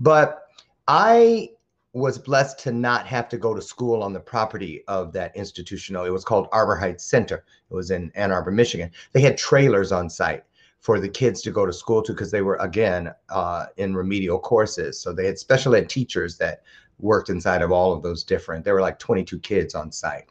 [0.00, 0.42] But
[0.88, 1.50] I
[1.96, 6.04] was blessed to not have to go to school on the property of that institutional.
[6.04, 7.42] It was called Arbor Heights Center.
[7.70, 8.90] It was in Ann Arbor, Michigan.
[9.12, 10.44] They had trailers on site
[10.80, 14.38] for the kids to go to school to because they were again uh, in remedial
[14.38, 15.00] courses.
[15.00, 16.62] So they had special ed teachers that
[16.98, 18.66] worked inside of all of those different.
[18.66, 20.26] There were like 22 kids on site.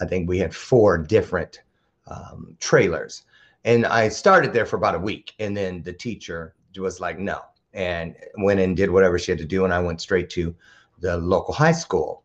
[0.00, 1.60] I think we had four different
[2.06, 3.24] um, trailers,
[3.64, 7.40] and I started there for about a week, and then the teacher was like, "No,"
[7.74, 10.54] and went and did whatever she had to do, and I went straight to
[11.00, 12.24] the local high school.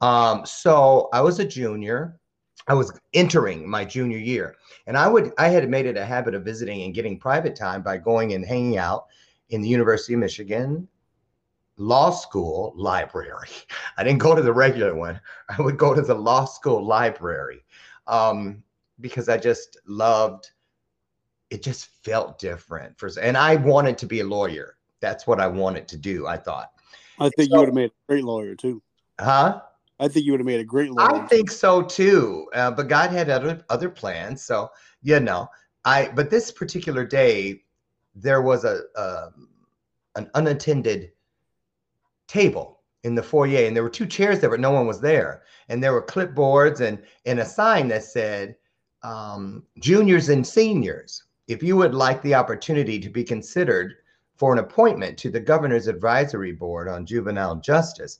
[0.00, 2.18] Um, so I was a junior.
[2.68, 6.34] I was entering my junior year, and I would I had made it a habit
[6.34, 9.06] of visiting and getting private time by going and hanging out
[9.48, 10.88] in the University of Michigan
[11.80, 13.48] law school library.
[13.96, 15.20] I didn't go to the regular one.
[15.48, 17.64] I would go to the law school library
[18.06, 18.62] um,
[19.00, 20.50] because I just loved.
[21.48, 24.76] It just felt different for, and I wanted to be a lawyer.
[25.00, 26.28] That's what I wanted to do.
[26.28, 26.70] I thought,
[27.20, 28.82] i think So- you would have made a great lawyer too
[29.18, 29.60] huh?
[30.00, 31.14] I think you would have made a great lawyer.
[31.14, 32.48] I think so too.
[32.54, 34.70] Uh, but God had other other plans, so
[35.02, 35.48] you know.
[35.84, 37.62] I but this particular day,
[38.14, 39.28] there was a, a
[40.16, 41.12] an unattended
[42.28, 45.42] table in the foyer, and there were two chairs there, but no one was there.
[45.68, 48.56] And there were clipboards and and a sign that said,
[49.02, 53.96] um, "Juniors and seniors, if you would like the opportunity to be considered
[54.40, 58.18] for an appointment to the Governor's Advisory Board on Juvenile Justice."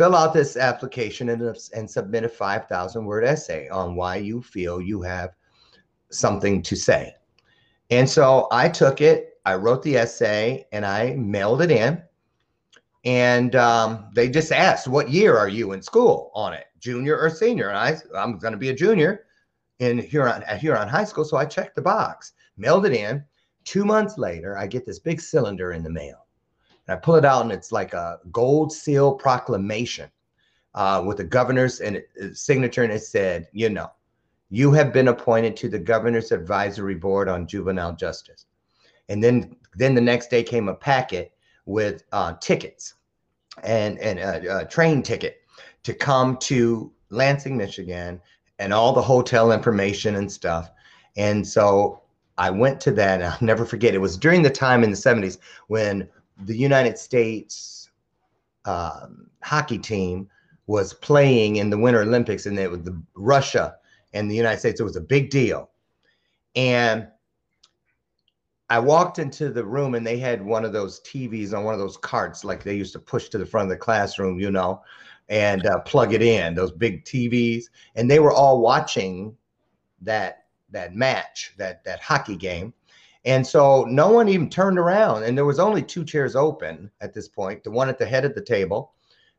[0.00, 1.42] fill out this application and,
[1.74, 5.34] and submit a 5,000 word essay on why you feel you have
[6.10, 7.14] something to say.
[7.90, 12.00] And so I took it, I wrote the essay, and I mailed it in.
[13.04, 17.28] And um, they just asked, What year are you in school on it, junior or
[17.28, 17.68] senior?
[17.68, 19.26] And I, I'm going to be a junior
[19.80, 21.26] in Huron, at Huron High School.
[21.26, 23.22] So I checked the box, mailed it in.
[23.70, 26.26] Two months later, I get this big cylinder in the mail.
[26.88, 30.10] And I pull it out, and it's like a gold seal proclamation
[30.74, 33.92] uh, with the governor's and uh, signature, and it said, "You know,
[34.48, 38.46] you have been appointed to the governor's advisory board on juvenile justice."
[39.08, 41.30] And then, then the next day came a packet
[41.64, 42.94] with uh, tickets
[43.62, 45.42] and and a, a train ticket
[45.84, 48.20] to come to Lansing, Michigan,
[48.58, 50.72] and all the hotel information and stuff.
[51.16, 52.02] And so
[52.40, 53.22] I went to that.
[53.22, 53.94] I'll never forget.
[53.94, 56.08] It was during the time in the 70s when
[56.44, 57.90] the United States
[58.64, 60.28] um, hockey team
[60.66, 63.76] was playing in the Winter Olympics, and it was the Russia
[64.14, 64.80] and the United States.
[64.80, 65.70] It was a big deal,
[66.56, 67.08] and
[68.70, 71.80] I walked into the room, and they had one of those TVs on one of
[71.80, 74.80] those carts, like they used to push to the front of the classroom, you know,
[75.28, 76.54] and uh, plug it in.
[76.54, 77.64] Those big TVs,
[77.96, 79.36] and they were all watching
[80.02, 80.39] that
[80.72, 82.72] that match, that that hockey game
[83.24, 85.24] and so no one even turned around.
[85.24, 88.24] And there was only two chairs open at this point the one at the head
[88.24, 88.92] of the table,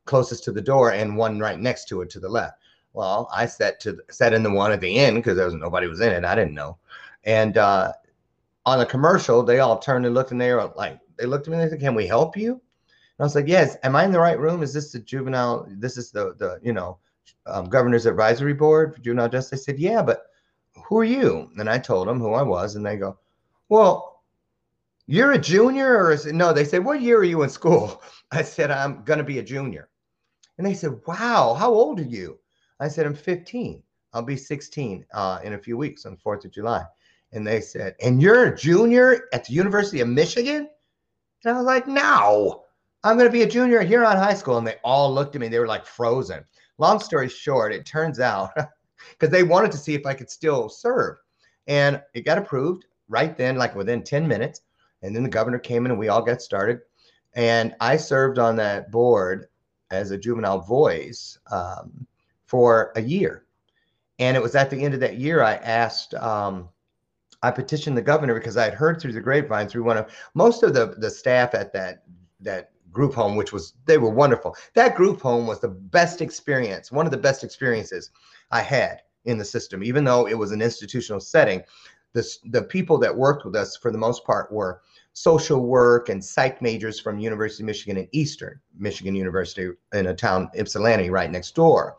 [0.05, 2.57] closest to the door, and one right next to it to the left.
[2.93, 5.87] Well, I sat to sat in the one at the end because there was nobody
[5.87, 6.25] was in it.
[6.25, 6.77] I didn't know.
[7.23, 7.93] And uh,
[8.65, 11.51] on the commercial, they all turned and looked, and they were like, they looked at
[11.51, 14.03] me and they said, "Can we help you?" And I was like, "Yes." Am I
[14.05, 14.61] in the right room?
[14.61, 15.65] Is this the juvenile?
[15.69, 16.99] This is the the you know
[17.47, 19.65] um, governor's advisory board for juvenile justice?
[19.65, 20.27] They said, "Yeah, but
[20.91, 23.17] who are you?" And I told them who I was, and they go,
[23.71, 24.25] well,
[25.07, 26.51] you're a junior or is it no?
[26.51, 28.03] They said, What year are you in school?
[28.33, 29.87] I said, I'm gonna be a junior.
[30.57, 32.37] And they said, Wow, how old are you?
[32.81, 33.81] I said, I'm 15.
[34.13, 36.83] I'll be 16 uh, in a few weeks on the 4th of July.
[37.31, 40.69] And they said, And you're a junior at the University of Michigan?
[41.45, 42.65] And I was like, No,
[43.05, 44.57] I'm going to be a junior at Huron High School.
[44.57, 45.47] And they all looked at me.
[45.47, 46.43] They were like frozen.
[46.77, 48.51] Long story short, it turns out
[49.11, 51.17] because they wanted to see if I could still serve.
[51.67, 54.61] And it got approved right then, like within 10 minutes.
[55.01, 56.79] And then the governor came in and we all got started.
[57.33, 59.47] And I served on that board
[59.89, 62.07] as a juvenile voice um,
[62.45, 63.45] for a year.
[64.19, 66.69] And it was at the end of that year I asked, um,
[67.43, 70.61] I petitioned the governor because I had heard through the grapevine through one of most
[70.61, 72.03] of the the staff at that
[72.39, 74.55] that group home, which was they were wonderful.
[74.75, 78.11] That group home was the best experience, one of the best experiences
[78.51, 81.63] I had in the system, even though it was an institutional setting
[82.13, 84.81] the, the people that worked with us for the most part were
[85.13, 90.15] social work and psych majors from University of Michigan and Eastern Michigan University in a
[90.15, 91.97] town, Ypsilanti, right next door.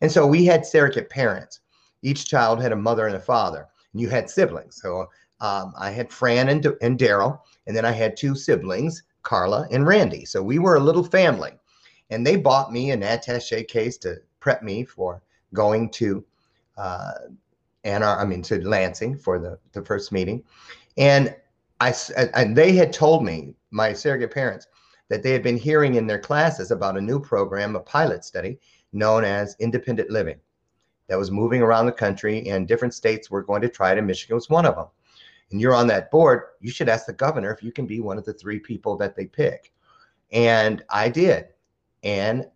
[0.00, 1.60] And so we had surrogate parents.
[2.02, 4.80] Each child had a mother and a father, and you had siblings.
[4.80, 5.08] So
[5.40, 9.86] um, I had Fran and, and Daryl, and then I had two siblings, Carla and
[9.86, 10.24] Randy.
[10.24, 11.52] So we were a little family.
[12.10, 16.24] And they bought me an attache case to prep me for going to
[16.76, 17.12] uh,
[17.84, 20.42] and I mean to Lansing for the, the first meeting.
[20.96, 21.34] And
[21.80, 21.94] I
[22.34, 24.66] and they had told me, my surrogate parents,
[25.08, 28.58] that they had been hearing in their classes about a new program, a pilot study
[28.92, 30.38] known as independent living
[31.08, 34.06] that was moving around the country and different states were going to try it and
[34.06, 34.86] Michigan was one of them.
[35.50, 38.16] And you're on that board, you should ask the governor if you can be one
[38.16, 39.72] of the three people that they pick.
[40.30, 41.48] And I did.
[42.02, 42.46] And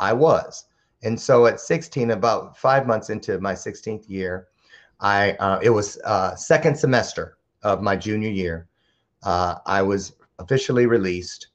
[0.00, 0.66] I was.
[1.02, 4.48] And so at 16, about five months into my 16th year,
[5.00, 8.68] I uh, it was uh, second semester of my junior year.
[9.24, 11.48] Uh, I was officially released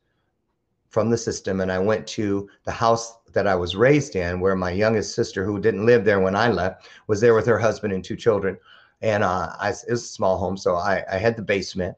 [0.90, 4.56] from the system, and I went to the house that I was raised in, where
[4.56, 7.94] my youngest sister, who didn't live there when I left, was there with her husband
[7.94, 8.58] and two children.
[9.02, 11.96] And uh, I, it was a small home, so I, I had the basement,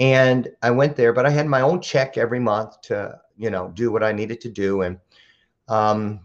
[0.00, 1.12] and I went there.
[1.12, 4.40] But I had my own check every month to you know do what I needed
[4.40, 4.98] to do, and
[5.68, 6.20] um,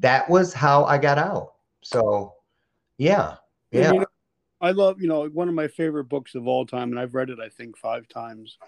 [0.00, 1.54] that was how I got out.
[1.82, 2.34] So
[2.98, 3.36] yeah
[3.72, 3.92] yeah.
[3.92, 4.06] You know,
[4.60, 7.30] I love, you know, one of my favorite books of all time, and I've read
[7.30, 8.58] it, I think, five times,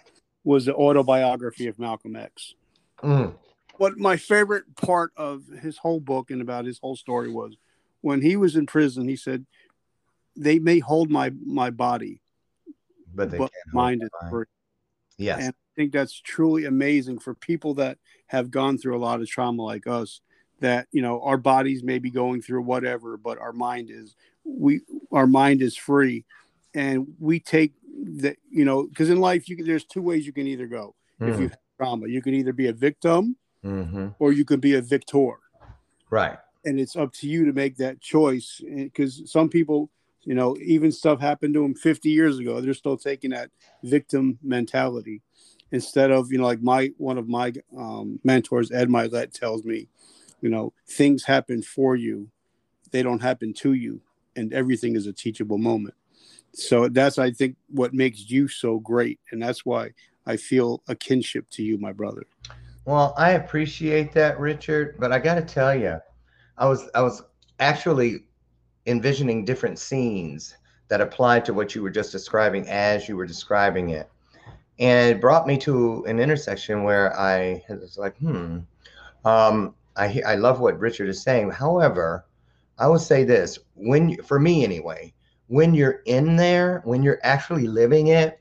[0.42, 2.54] was the autobiography of Malcolm X.
[3.02, 3.34] Mm.
[3.76, 7.56] what my favorite part of his whole book and about his whole story was
[8.00, 9.06] when he was in prison.
[9.06, 9.44] He said,
[10.36, 12.22] "They may hold my my body,
[13.12, 14.46] but they but can't mind is free."
[15.18, 15.40] Yes.
[15.40, 19.28] And I think that's truly amazing for people that have gone through a lot of
[19.28, 20.20] trauma like us.
[20.60, 24.14] That you know, our bodies may be going through whatever, but our mind is
[24.44, 24.80] we
[25.12, 26.24] our mind is free,
[26.74, 27.72] and we take
[28.20, 30.94] that you know because in life you can, there's two ways you can either go
[31.20, 32.06] if you have trauma.
[32.08, 35.32] You can either be a victim hmm or you can be a victor,
[36.08, 36.38] Right.
[36.64, 38.60] and it's up to you to make that choice.
[38.64, 39.90] Because some people,
[40.22, 43.50] you know, even stuff happened to them 50 years ago, they're still taking that
[43.82, 45.22] victim mentality
[45.72, 49.88] instead of you know like my one of my um, mentors Ed Mylett tells me
[50.44, 52.28] you know things happen for you
[52.90, 54.00] they don't happen to you
[54.36, 55.94] and everything is a teachable moment
[56.52, 59.90] so that's i think what makes you so great and that's why
[60.26, 62.24] i feel a kinship to you my brother
[62.84, 65.98] Well, I appreciate that, Richard, but I got to tell you,
[66.58, 67.22] I was I was
[67.58, 68.24] actually
[68.84, 73.90] envisioning different scenes that applied to what you were just describing as you were describing
[73.90, 74.10] it.
[74.78, 78.58] And it brought me to an intersection where I was like, hmm,
[79.24, 81.50] um, I, I love what Richard is saying.
[81.50, 82.26] However,
[82.78, 85.12] I would say this when, for me anyway,
[85.48, 88.40] when you're in there, when you're actually living it,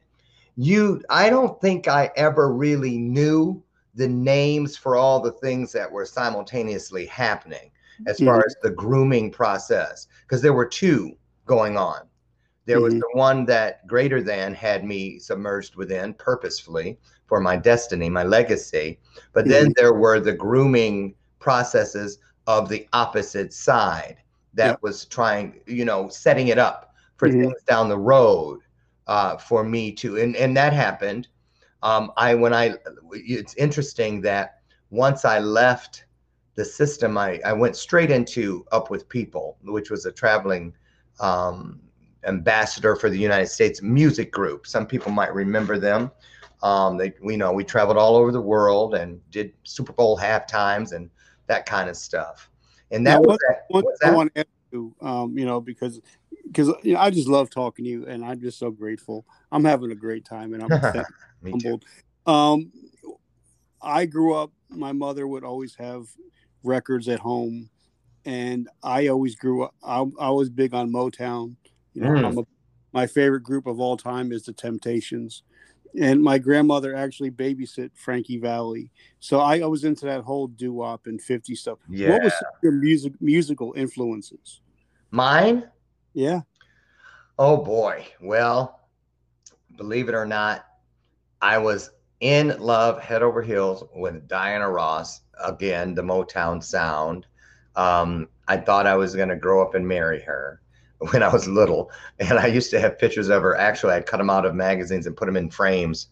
[0.55, 3.61] you, I don't think I ever really knew
[3.95, 7.71] the names for all the things that were simultaneously happening
[8.07, 8.45] as far Mhm.
[8.45, 11.11] as the grooming process, because there were two
[11.45, 12.07] going on.
[12.65, 12.99] There was Mhm.
[12.99, 18.99] the one that greater than had me submerged within purposefully for my destiny, my legacy.
[19.33, 21.13] But then there were the grooming
[21.43, 24.17] processes of the opposite side
[24.53, 27.41] that was trying, you know, setting it up for Mhm.
[27.41, 28.61] things down the road
[29.07, 31.27] uh, for me to, and, and that happened.
[31.83, 32.75] Um, I, when I,
[33.11, 36.05] it's interesting that once I left
[36.55, 40.73] the system, I, I went straight into Up with People, which was a traveling
[41.19, 41.81] um,
[42.25, 44.65] ambassador for the United States music group.
[44.65, 46.11] Some people might remember them.
[46.61, 50.47] Um, they, we know we traveled all over the world and did Super Bowl half
[50.47, 51.09] times and
[51.47, 52.49] that kind of stuff.
[52.91, 53.63] And that Now, was what- that.
[53.69, 55.99] One what's thing I want to ask you, um, you know, because
[56.47, 59.25] because you know, I just love talking to you, and I'm just so grateful.
[59.51, 61.07] I'm having a great time, and I'm thank-
[61.41, 61.59] Me too.
[61.69, 61.85] humbled.
[62.25, 62.71] Um,
[63.81, 64.51] I grew up.
[64.69, 66.05] My mother would always have
[66.63, 67.69] records at home,
[68.25, 69.73] and I always grew up.
[69.83, 71.55] I, I was big on Motown.
[71.93, 72.41] You know, Mm.
[72.41, 72.45] A,
[72.93, 75.43] my favorite group of all time is the Temptations,
[75.99, 78.91] and my grandmother actually babysit Frankie Valli.
[79.19, 81.79] So I, I was into that whole doo wop and 50 stuff.
[81.89, 82.11] Yeah.
[82.11, 84.61] What was your music musical influences?
[85.11, 85.69] Mine?
[86.13, 86.41] Yeah.
[87.37, 88.05] Oh boy.
[88.21, 88.79] Well,
[89.77, 90.65] believe it or not,
[91.41, 95.21] I was in love head over heels with Diana Ross.
[95.43, 97.25] Again, the Motown sound.
[97.75, 100.62] Um, I thought I was going to grow up and marry her
[101.11, 101.91] when I was little.
[102.19, 103.55] And I used to have pictures of her.
[103.55, 106.07] Actually, I cut them out of magazines and put them in frames.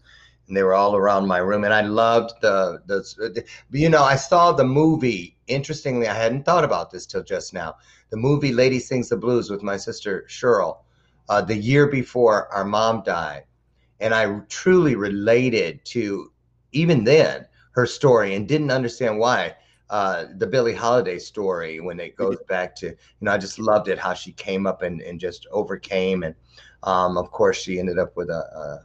[0.47, 1.63] And they were all around my room.
[1.63, 2.99] And I loved the, the,
[3.30, 3.45] the
[3.80, 5.38] you know, I saw the movie.
[5.47, 7.75] Interestingly, I hadn't thought about this till just now.
[8.10, 10.80] The movie Lady Sings the Blues with my sister Cheryl
[11.30, 13.43] uh, the year before our mom died.
[14.01, 16.32] And I truly related to,
[16.73, 19.56] even then, her story and didn't understand why.
[19.91, 23.89] Uh, the Billie Holiday story, when it goes back to, you know, I just loved
[23.89, 26.23] it how she came up and, and just overcame.
[26.23, 26.34] And
[26.84, 28.82] um, of course, she ended up with a,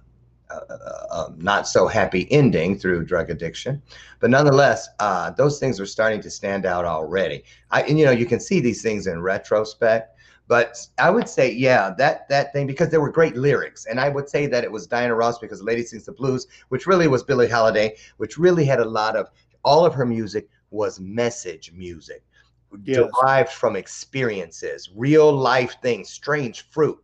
[0.51, 3.81] a, a, a not so happy ending through drug addiction.
[4.21, 7.45] But nonetheless, uh, those things are starting to stand out already.
[7.71, 10.17] I, and, you know, you can see these things in retrospect
[10.49, 14.09] but I would say, yeah, that that thing because there were great lyrics, and I
[14.09, 17.25] would say that it was Diana Ross because Lady Sings the Blues, which really was
[17.25, 19.29] Billie Holiday, which really had a lot of
[19.65, 22.23] all of her music was message music,
[22.85, 23.11] Yes.
[23.23, 26.99] derived from experiences, real life things, strange fruit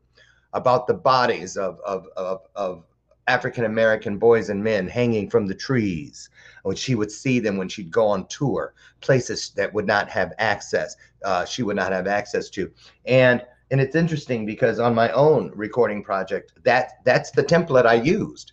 [0.52, 2.84] about the bodies of of of, of
[3.28, 6.28] African American boys and men hanging from the trees.
[6.62, 10.32] When she would see them when she'd go on tour, places that would not have
[10.38, 12.70] access, uh, she would not have access to.
[13.06, 17.94] And and it's interesting because on my own recording project, that that's the template I
[17.94, 18.52] used.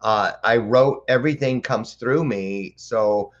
[0.00, 3.32] Uh, I wrote everything comes through me, so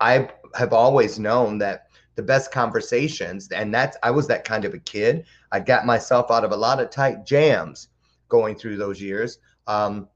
[0.00, 4.74] I have always known that the best conversations, and that's I was that kind of
[4.74, 5.26] a kid.
[5.52, 7.88] I got myself out of a lot of tight jams
[8.28, 10.08] going through those years, um,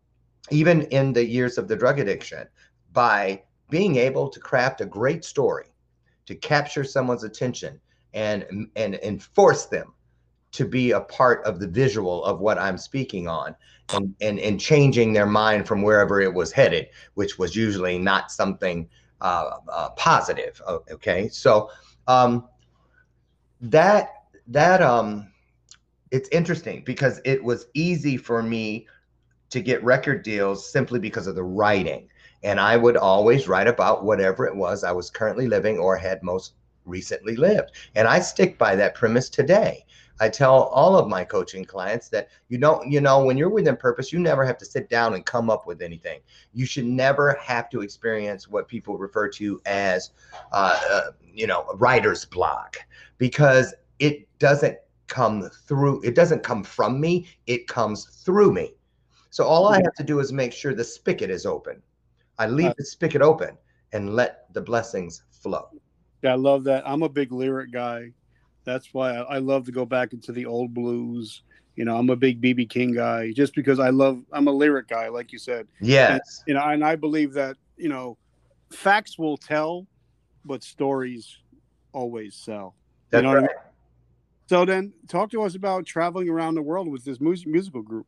[0.51, 2.49] even in the years of the drug addiction,
[2.93, 5.67] by being able to craft a great story,
[6.27, 7.81] to capture someone's attention
[8.15, 9.93] and and and force them
[10.53, 13.55] to be a part of the visual of what I'm speaking on
[13.93, 18.33] and and and changing their mind from wherever it was headed, which was usually not
[18.33, 18.89] something
[19.21, 20.61] uh, uh, positive.
[20.91, 21.71] Okay, so
[22.07, 22.49] um,
[23.61, 25.31] that that um,
[26.11, 28.87] it's interesting because it was easy for me
[29.51, 32.09] to get record deals simply because of the writing.
[32.43, 36.23] And I would always write about whatever it was I was currently living or had
[36.23, 36.55] most
[36.87, 37.73] recently lived.
[37.95, 39.85] And I stick by that premise today.
[40.21, 43.77] I tell all of my coaching clients that you don't, you know, when you're within
[43.77, 46.21] purpose, you never have to sit down and come up with anything.
[46.53, 50.11] You should never have to experience what people refer to as,
[50.53, 52.77] uh, uh, you know, writer's block
[53.17, 58.75] because it doesn't come through, it doesn't come from me, it comes through me.
[59.31, 61.83] So all I have to do is make sure the spigot is open.
[62.39, 63.57] I leave the spigot open
[63.93, 65.69] and let the blessings flow.
[66.23, 66.87] Yeah, I love that.
[66.87, 68.13] I'm a big lyric guy.
[68.71, 71.43] That's why I, love to go back into the old blues.
[71.77, 74.23] You know, I'm a big BB King guy just because I love.
[74.33, 75.67] I'm a lyric guy, like you said.
[75.81, 76.11] Yes.
[76.11, 78.17] And, you know, and I believe that you know,
[78.71, 79.87] facts will tell,
[80.45, 81.39] but stories
[81.93, 82.77] always sell.
[83.09, 83.45] That's you know right.
[83.45, 83.57] I mean?
[84.49, 88.07] So then, talk to us about traveling around the world with this musical group.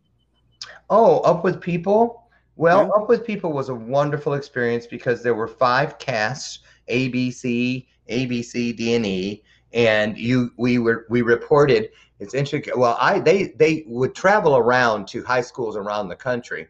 [0.90, 2.28] Oh, Up with People.
[2.56, 3.02] Well, yeah.
[3.02, 7.88] Up with People was a wonderful experience because there were five casts: A, B, C,
[8.08, 9.42] A, B, C, D, and E
[9.72, 15.06] and you we were we reported it's interesting well i they they would travel around
[15.08, 16.68] to high schools around the country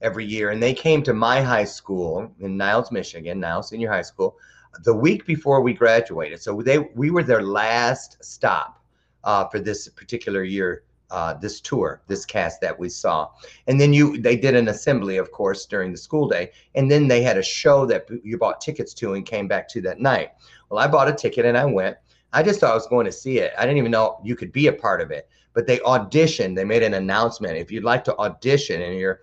[0.00, 4.02] every year and they came to my high school in niles michigan niles senior high
[4.02, 4.36] school
[4.84, 6.40] the week before we graduated.
[6.40, 8.82] So they we were their last stop
[9.24, 13.30] uh, for this particular year uh, this tour this cast that we saw.
[13.66, 17.08] And then you they did an assembly of course during the school day and then
[17.08, 20.32] they had a show that you bought tickets to and came back to that night.
[20.68, 21.96] Well i bought a ticket and i went
[22.32, 23.52] I just thought I was going to see it.
[23.58, 25.28] I didn't even know you could be a part of it.
[25.54, 26.54] But they auditioned.
[26.54, 27.56] They made an announcement.
[27.56, 29.20] If you'd like to audition and you're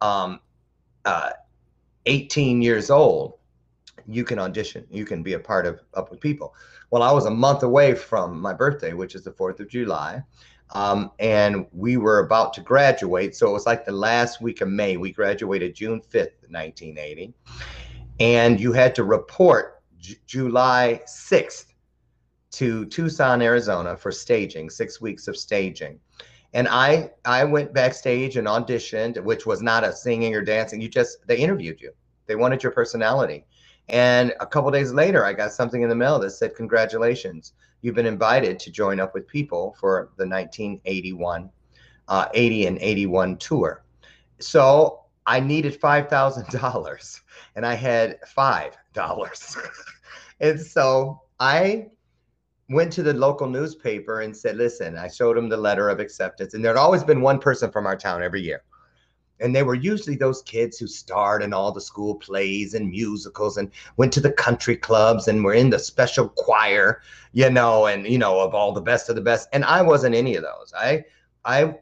[0.00, 0.40] um,
[1.04, 1.30] uh,
[2.06, 3.34] 18 years old,
[4.06, 4.86] you can audition.
[4.90, 6.54] You can be a part of Up with People.
[6.90, 10.22] Well, I was a month away from my birthday, which is the 4th of July.
[10.74, 13.36] Um, and we were about to graduate.
[13.36, 14.96] So it was like the last week of May.
[14.96, 17.34] We graduated June 5th, 1980.
[18.18, 21.65] And you had to report J- July 6th
[22.56, 26.00] to Tucson, Arizona for staging, six weeks of staging.
[26.54, 30.80] And I I went backstage and auditioned, which was not a singing or dancing.
[30.80, 31.92] You just they interviewed you.
[32.26, 33.44] They wanted your personality.
[33.90, 37.52] And a couple days later, I got something in the mail that said, "Congratulations,
[37.82, 41.50] you've been invited to join up with people for the 1981,
[42.08, 43.84] uh, 80 and 81 tour."
[44.38, 47.20] So I needed five thousand dollars,
[47.54, 49.58] and I had five dollars,
[50.40, 51.88] and so I
[52.68, 56.54] went to the local newspaper and said, listen, I showed them the letter of acceptance.
[56.54, 58.62] And there'd always been one person from our town every year.
[59.38, 63.58] And they were usually those kids who starred in all the school plays and musicals
[63.58, 67.02] and went to the country clubs and were in the special choir,
[67.32, 69.48] you know, and, you know, of all the best of the best.
[69.52, 70.72] And I wasn't any of those.
[70.74, 71.04] I,
[71.44, 71.74] I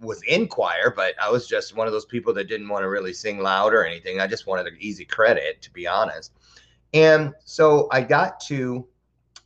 [0.00, 2.88] was in choir, but I was just one of those people that didn't want to
[2.88, 4.20] really sing loud or anything.
[4.20, 6.32] I just wanted the easy credit, to be honest.
[6.92, 8.86] And so I got to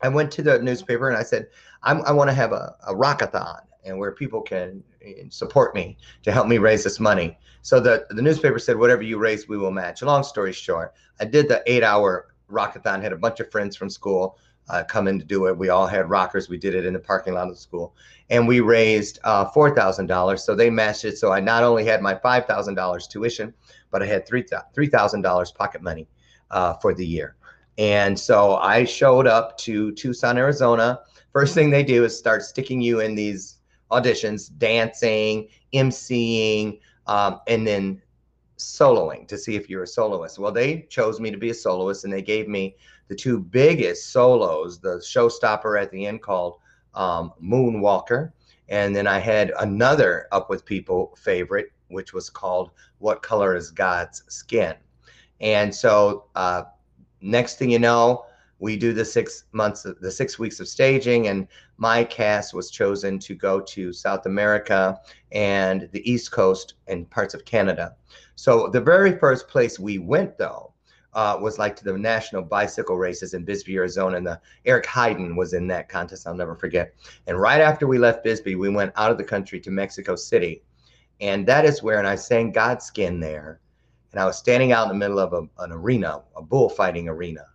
[0.02, 1.48] I went to the newspaper and I said,
[1.82, 6.32] i want to have a, a rockathon and where people can eh, support me to
[6.32, 7.36] help me raise this money.
[7.62, 10.02] So the, the newspaper said, whatever you raise, we will match.
[10.02, 13.90] Long story short, I did the eight hour rockathon, had a bunch of friends from
[13.90, 14.38] school
[14.68, 15.58] uh, come in to do it.
[15.58, 16.48] We all had rockers.
[16.48, 17.94] We did it in the parking lot of the school
[18.30, 20.38] and we raised uh, $4,000.
[20.38, 21.18] So they matched it.
[21.18, 23.52] So I not only had my $5,000 tuition,
[23.90, 26.08] but I had $3,000 pocket money
[26.50, 27.36] uh, for the year.
[27.78, 31.00] And so I showed up to Tucson, Arizona.
[31.32, 33.56] First thing they do is start sticking you in these
[33.90, 38.02] auditions, dancing, emceeing, um, and then
[38.58, 40.38] soloing to see if you're a soloist.
[40.38, 42.76] Well, they chose me to be a soloist, and they gave me
[43.08, 46.58] the two biggest solos, the showstopper at the end called
[46.94, 48.32] um, Moonwalker.
[48.68, 53.70] And then I had another Up With People favorite, which was called What Color is
[53.70, 54.74] God's Skin?
[55.40, 56.62] And so uh,
[57.22, 58.24] next thing you know,
[58.58, 61.48] we do the six months, the six weeks of staging, and
[61.78, 65.00] my cast was chosen to go to South America
[65.32, 67.96] and the East Coast and parts of Canada.
[68.36, 70.72] So the very first place we went, though,
[71.14, 75.36] uh, was like to the national bicycle races in Bisbee, Arizona, and the Eric Heiden
[75.36, 76.26] was in that contest.
[76.26, 76.94] I'll never forget.
[77.26, 80.62] And right after we left Bisbee, we went out of the country to Mexico City,
[81.20, 83.60] and that is where, and I sang God's Skin there
[84.12, 87.46] and I was standing out in the middle of a, an arena, a bullfighting arena.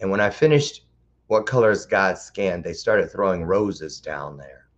[0.00, 0.86] And when I finished
[1.26, 4.68] What Color's God's Skin, they started throwing roses down there.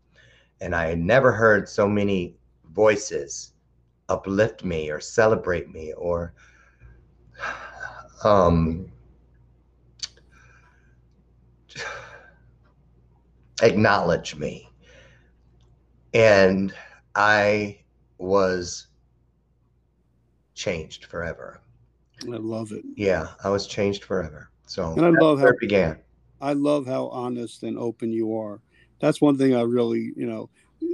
[0.62, 2.36] And I had never heard so many
[2.72, 3.52] voices
[4.08, 6.32] uplift me or celebrate me or
[8.24, 8.90] um,
[13.62, 14.68] acknowledge me.
[16.14, 16.74] And
[17.14, 17.78] I
[18.18, 18.88] was
[20.60, 21.60] changed forever.
[22.24, 22.84] I love it.
[22.96, 24.50] Yeah, I was changed forever.
[24.66, 25.98] So And I love how it began.
[26.40, 28.60] I love how honest and open you are.
[29.00, 30.50] That's one thing I really, you know,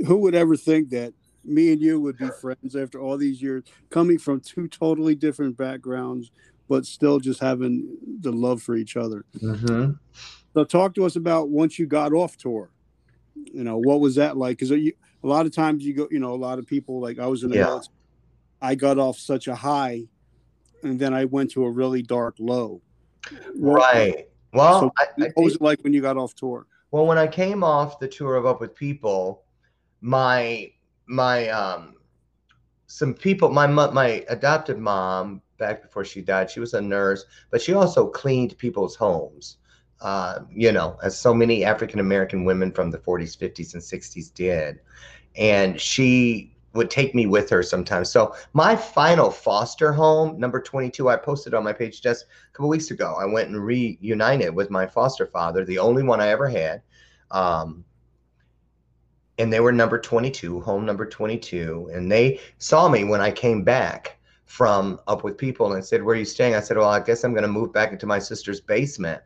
[0.06, 1.14] who would ever think that
[1.44, 5.56] me and you would be friends after all these years, coming from two totally different
[5.56, 6.30] backgrounds,
[6.68, 9.24] but still just having the love for each other.
[9.40, 9.92] hmm
[10.54, 12.70] So, talk to us about once you got off tour.
[13.34, 14.58] You know, what was that like?
[14.58, 14.92] Because a
[15.22, 17.50] lot of times you go, you know, a lot of people like I was in
[17.50, 17.64] the Yeah.
[17.64, 17.95] military.
[18.60, 20.04] I got off such a high,
[20.82, 22.80] and then I went to a really dark low.
[23.54, 24.28] Right.
[24.52, 26.66] Well, So, I, I What was it like when you got off tour?
[26.90, 29.44] well, when I came off the tour of Up with People,
[30.00, 30.70] my
[31.06, 31.94] my um
[32.86, 37.60] some people my my adopted mom back before she died she was a nurse but
[37.62, 39.58] she also cleaned people's homes
[40.02, 44.32] uh, you know as so many african american women from the 40s 50s and 60s
[44.34, 44.80] did
[45.36, 51.08] and she would take me with her sometimes so my final foster home number 22
[51.08, 54.70] i posted on my page just a couple weeks ago i went and reunited with
[54.70, 56.82] my foster father the only one i ever had
[57.30, 57.84] um,
[59.38, 61.90] and they were number 22, home number 22.
[61.92, 66.14] And they saw me when I came back from Up with People and said, Where
[66.14, 66.54] are you staying?
[66.54, 69.20] I said, Well, I guess I'm going to move back into my sister's basement.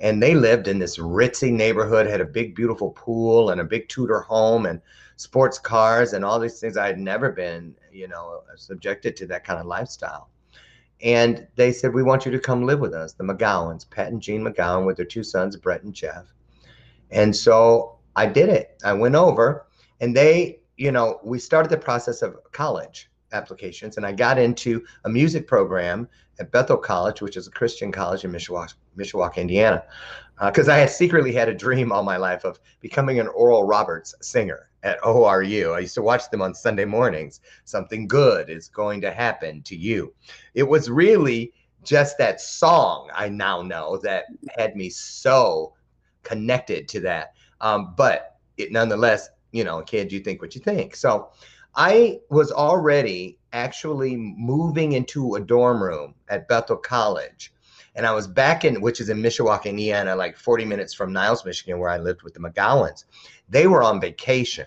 [0.00, 3.88] And they lived in this ritzy neighborhood, had a big, beautiful pool and a big
[3.88, 4.80] Tudor home and
[5.16, 6.76] sports cars and all these things.
[6.76, 10.30] I had never been, you know, subjected to that kind of lifestyle.
[11.02, 14.22] And they said, We want you to come live with us, the McGowans, Pat and
[14.22, 16.32] Jean McGowan with their two sons, Brett and Jeff.
[17.10, 18.80] And so I did it.
[18.84, 19.66] I went over
[20.00, 24.84] and they, you know, we started the process of college applications and I got into
[25.04, 26.08] a music program
[26.38, 29.84] at Bethel College, which is a Christian college in Mishawaka, Mishawaka Indiana.
[30.40, 34.14] Because I had secretly had a dream all my life of becoming an Oral Roberts
[34.20, 35.74] singer at ORU.
[35.74, 37.40] I used to watch them on Sunday mornings.
[37.64, 40.12] Something good is going to happen to you.
[40.54, 41.52] It was really
[41.84, 44.24] just that song I now know that
[44.58, 45.74] had me so
[46.22, 47.34] connected to that.
[47.60, 50.96] Um, but it nonetheless, you know, kid, you think what you think.
[50.96, 51.30] So
[51.76, 57.52] I was already actually moving into a dorm room at Bethel College.
[57.94, 61.44] And I was back in, which is in Mishawaka, Indiana, like 40 minutes from Niles,
[61.44, 63.04] Michigan, where I lived with the McGowans.
[63.48, 64.66] They were on vacation.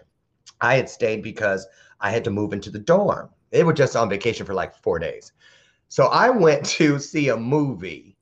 [0.62, 1.68] I had stayed because
[2.00, 3.30] I had to move into the dorm.
[3.52, 5.34] They were just on vacation for like four days.
[5.90, 8.18] So I went to see a movie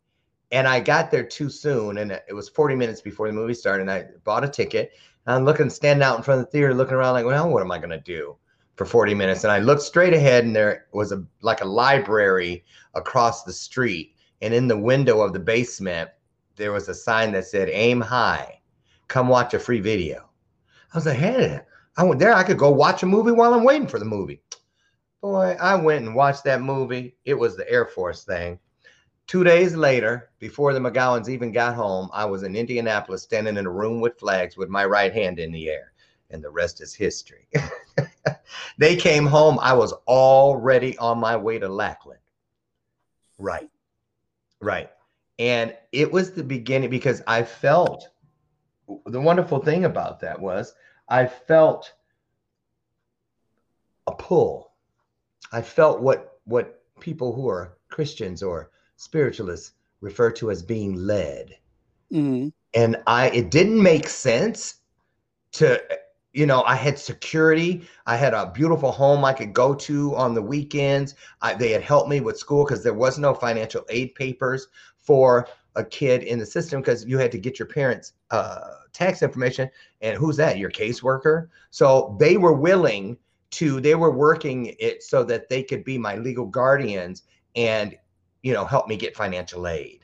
[0.51, 3.81] and I got there too soon, and it was 40 minutes before the movie started.
[3.81, 4.91] And I bought a ticket.
[5.25, 7.61] And I'm looking, standing out in front of the theater, looking around, like, well, what
[7.61, 8.37] am I going to do
[8.75, 9.43] for 40 minutes?
[9.43, 14.14] And I looked straight ahead, and there was a like a library across the street.
[14.41, 16.09] And in the window of the basement,
[16.55, 18.61] there was a sign that said, "Aim high,
[19.07, 20.29] come watch a free video."
[20.95, 21.59] I was like, hey,
[21.97, 22.33] I went there.
[22.33, 24.41] I could go watch a movie while I'm waiting for the movie.
[25.19, 27.17] Boy, I went and watched that movie.
[27.25, 28.59] It was the Air Force thing.
[29.27, 33.65] Two days later, before the McGowans even got home, I was in Indianapolis standing in
[33.65, 35.91] a room with flags with my right hand in the air.
[36.29, 37.47] And the rest is history.
[38.77, 39.59] they came home.
[39.61, 42.21] I was already on my way to Lackland.
[43.37, 43.69] Right.
[44.61, 44.89] Right.
[45.39, 48.09] And it was the beginning because I felt
[49.05, 50.73] the wonderful thing about that was
[51.09, 51.93] I felt
[54.07, 54.71] a pull.
[55.51, 61.57] I felt what what people who are Christians or spiritualists refer to as being led.
[62.11, 64.75] hmm And I it didn't make sense
[65.53, 65.81] to
[66.35, 67.87] you know, I had security.
[68.05, 71.15] I had a beautiful home I could go to on the weekends.
[71.41, 74.67] I, they had helped me with school because there was no financial aid papers
[74.97, 78.59] for a kid in the system because you had to get your parents' uh,
[78.91, 79.69] tax information.
[80.01, 80.57] And who's that?
[80.57, 81.47] Your caseworker.
[81.69, 83.17] So they were willing
[83.51, 83.79] to.
[83.79, 87.23] They were working it so that they could be my legal guardians
[87.55, 87.97] and
[88.43, 90.01] you know help me get financial aid.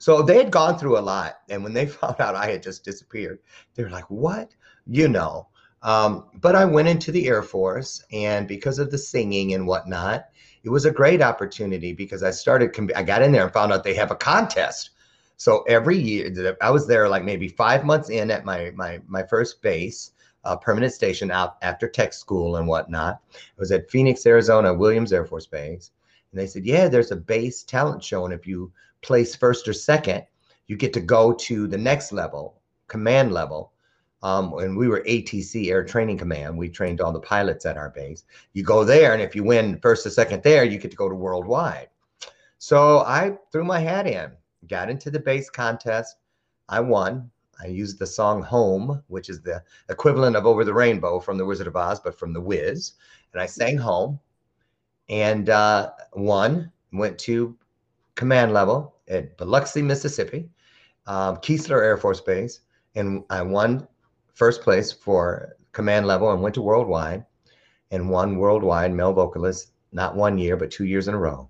[0.00, 2.84] So they had gone through a lot, and when they found out I had just
[2.84, 3.38] disappeared,
[3.74, 4.56] they were like, "What?"
[4.88, 5.48] You know.
[5.82, 10.26] Um, but I went into the Air Force, and because of the singing and whatnot,
[10.64, 12.74] it was a great opportunity because I started.
[12.96, 14.90] I got in there and found out they have a contest.
[15.36, 19.22] So every year, I was there like maybe five months in at my my my
[19.22, 20.10] first base,
[20.44, 23.20] uh, permanent station out after tech school and whatnot.
[23.32, 25.92] It was at Phoenix, Arizona, Williams Air Force Base,
[26.32, 29.72] and they said, "Yeah, there's a base talent show, and if you place first or
[29.72, 30.24] second,
[30.66, 33.72] you get to go to the next level, command level."
[34.22, 36.58] Um, and we were ATC Air Training Command.
[36.58, 38.24] We trained all the pilots at our base.
[38.52, 41.08] You go there, and if you win first or second there, you get to go
[41.08, 41.88] to worldwide.
[42.58, 44.32] So I threw my hat in,
[44.68, 46.16] got into the base contest.
[46.68, 47.30] I won.
[47.62, 51.44] I used the song Home, which is the equivalent of Over the Rainbow from The
[51.44, 52.94] Wizard of Oz, but from The Wiz.
[53.32, 54.18] And I sang Home
[55.08, 57.56] and uh, won, went to
[58.14, 60.48] command level at Biloxi, Mississippi,
[61.06, 62.60] um, Keesler Air Force Base.
[62.94, 63.86] And I won
[64.38, 67.24] first place for command level and went to worldwide
[67.90, 71.48] and won worldwide male vocalist, not one year, but two years in a row.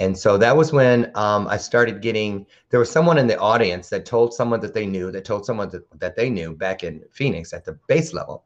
[0.00, 2.46] And so that was when um, I started getting.
[2.70, 5.70] There was someone in the audience that told someone that they knew, that told someone
[5.70, 8.44] that, that they knew back in Phoenix at the base level.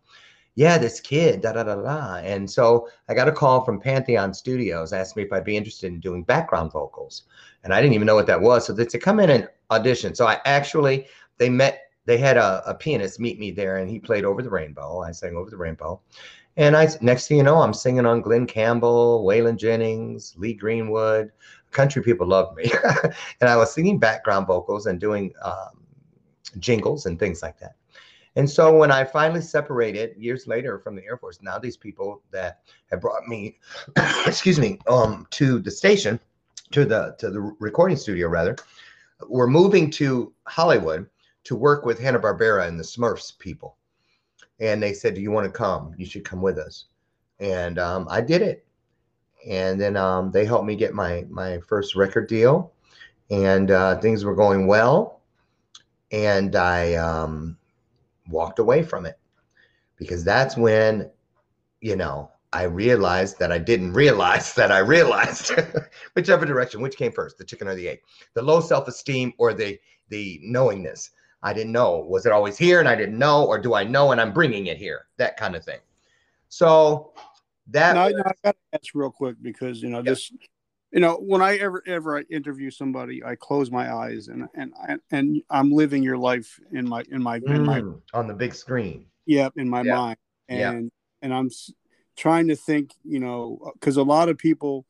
[0.55, 2.17] Yeah, this kid, da da da da.
[2.17, 5.93] And so I got a call from Pantheon Studios, asked me if I'd be interested
[5.93, 7.25] in doing background vocals,
[7.65, 8.67] and I didn't even know what that was.
[8.67, 10.15] So they to come in and audition.
[10.15, 11.07] So I actually
[11.39, 11.92] they met.
[12.05, 15.01] They had a, a pianist meet me there, and he played over the rainbow.
[15.01, 16.01] I sang over the rainbow,
[16.57, 21.31] and I next thing you know, I'm singing on Glen Campbell, Waylon Jennings, Lee Greenwood.
[21.71, 22.71] Country people loved me,
[23.41, 25.83] and I was singing background vocals and doing um,
[26.59, 27.77] jingles and things like that.
[28.37, 32.23] And so when I finally separated years later from the Air Force, now these people
[32.31, 33.59] that have brought me,
[34.27, 36.19] excuse me, um, to the station,
[36.71, 38.57] to the to the recording studio rather,
[39.29, 41.07] were moving to Hollywood
[41.45, 43.77] to work with Hanna Barbera and the Smurfs people
[44.63, 45.93] and they said, "Do you want to come?
[45.99, 46.87] You should come with us."
[47.41, 48.65] And um, I did it,
[49.47, 52.73] and then um, they helped me get my my first record deal,
[53.31, 55.21] and uh, things were going well,
[56.13, 57.59] and I um,
[58.29, 59.19] walked away from it
[59.97, 61.11] because that's when,
[61.81, 65.53] you know, I realized that I didn't realize that I realized
[66.15, 68.01] whichever direction, which came first, the chicken or the egg,
[68.35, 69.79] the low self esteem or the
[70.09, 71.11] the knowingness.
[71.43, 71.99] I didn't know.
[71.99, 74.67] Was it always here and I didn't know, or do I know and I'm bringing
[74.67, 75.07] it here?
[75.17, 75.81] That kind of thing.
[76.49, 77.13] So
[77.69, 77.95] that.
[77.95, 80.33] No, no I got to ask real quick because you know this.
[80.93, 84.73] You know, when I ever ever I interview somebody, I close my eyes and and
[85.11, 88.35] and I'm living your life in my in my mm, in my mm, on the
[88.35, 89.07] big screen.
[89.27, 90.19] Yep, in my mind,
[90.49, 91.49] and and I'm
[92.17, 92.93] trying to think.
[93.05, 94.85] You know, because a lot of people,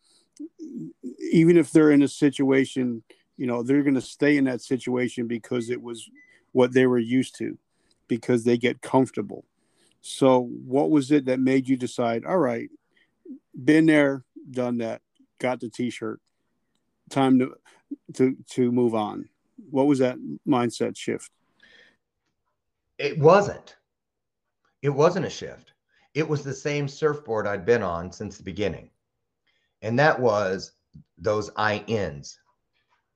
[1.32, 3.04] even if they're in a situation,
[3.36, 6.10] you know, they're going to stay in that situation because it was
[6.52, 7.58] what they were used to
[8.08, 9.44] because they get comfortable.
[10.00, 12.68] So, what was it that made you decide, all right,
[13.64, 15.00] been there, done that,
[15.38, 16.20] got the t-shirt,
[17.10, 17.54] time to
[18.14, 19.28] to to move on?
[19.70, 21.30] What was that mindset shift?
[22.98, 23.76] It wasn't.
[24.82, 25.72] It wasn't a shift.
[26.14, 28.90] It was the same surfboard I'd been on since the beginning.
[29.80, 30.72] And that was
[31.18, 32.38] those I ins,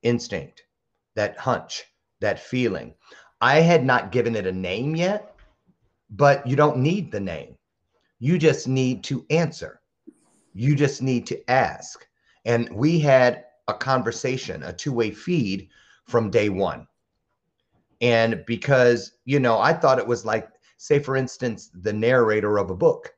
[0.02, 0.62] instinct,
[1.14, 1.84] that hunch,
[2.20, 2.94] that feeling.
[3.40, 5.34] I had not given it a name yet,
[6.10, 7.56] but you don't need the name.
[8.18, 9.80] You just need to answer.
[10.54, 12.06] You just need to ask.
[12.46, 15.68] And we had a conversation, a two way feed
[16.06, 16.86] from day one.
[18.00, 22.70] And because, you know, I thought it was like, say, for instance, the narrator of
[22.70, 23.12] a book.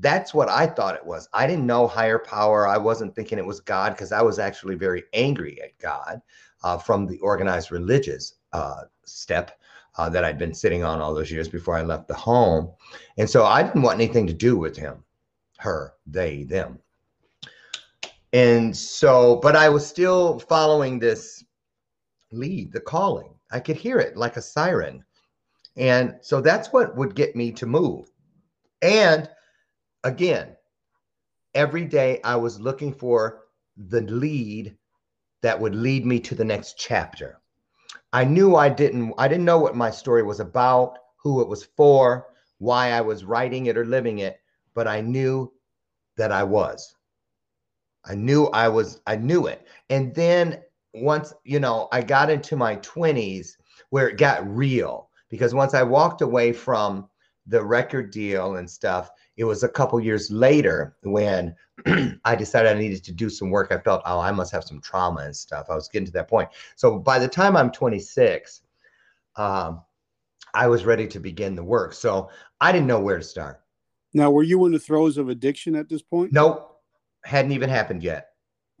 [0.00, 1.28] That's what I thought it was.
[1.32, 2.66] I didn't know higher power.
[2.66, 6.20] I wasn't thinking it was God because I was actually very angry at God
[6.62, 9.58] uh, from the organized religious uh, step
[9.96, 12.70] uh, that I'd been sitting on all those years before I left the home.
[13.16, 15.02] And so I didn't want anything to do with him,
[15.58, 16.78] her, they, them.
[18.32, 21.44] And so, but I was still following this
[22.30, 23.34] lead, the calling.
[23.50, 25.04] I could hear it like a siren.
[25.76, 28.10] And so that's what would get me to move.
[28.82, 29.28] And
[30.04, 30.56] again,
[31.54, 33.44] every day I was looking for
[33.76, 34.76] the lead
[35.40, 37.40] that would lead me to the next chapter.
[38.12, 41.64] I knew I didn't I didn't know what my story was about, who it was
[41.64, 42.26] for,
[42.58, 44.40] why I was writing it or living it,
[44.74, 45.52] but I knew
[46.16, 46.94] that I was.
[48.04, 49.66] I knew I was I knew it.
[49.90, 50.62] And then
[50.94, 53.50] once, you know, I got into my 20s
[53.90, 57.08] where it got real because once I walked away from
[57.48, 61.54] the record deal and stuff, it was a couple years later when
[62.24, 63.72] I decided I needed to do some work.
[63.72, 65.66] I felt, oh, I must have some trauma and stuff.
[65.70, 66.50] I was getting to that point.
[66.76, 68.62] So by the time I'm 26,
[69.36, 69.82] um,
[70.54, 71.92] I was ready to begin the work.
[71.94, 72.30] So
[72.60, 73.62] I didn't know where to start.
[74.14, 76.32] Now, were you in the throes of addiction at this point?
[76.32, 76.80] Nope.
[77.24, 78.30] Hadn't even happened yet.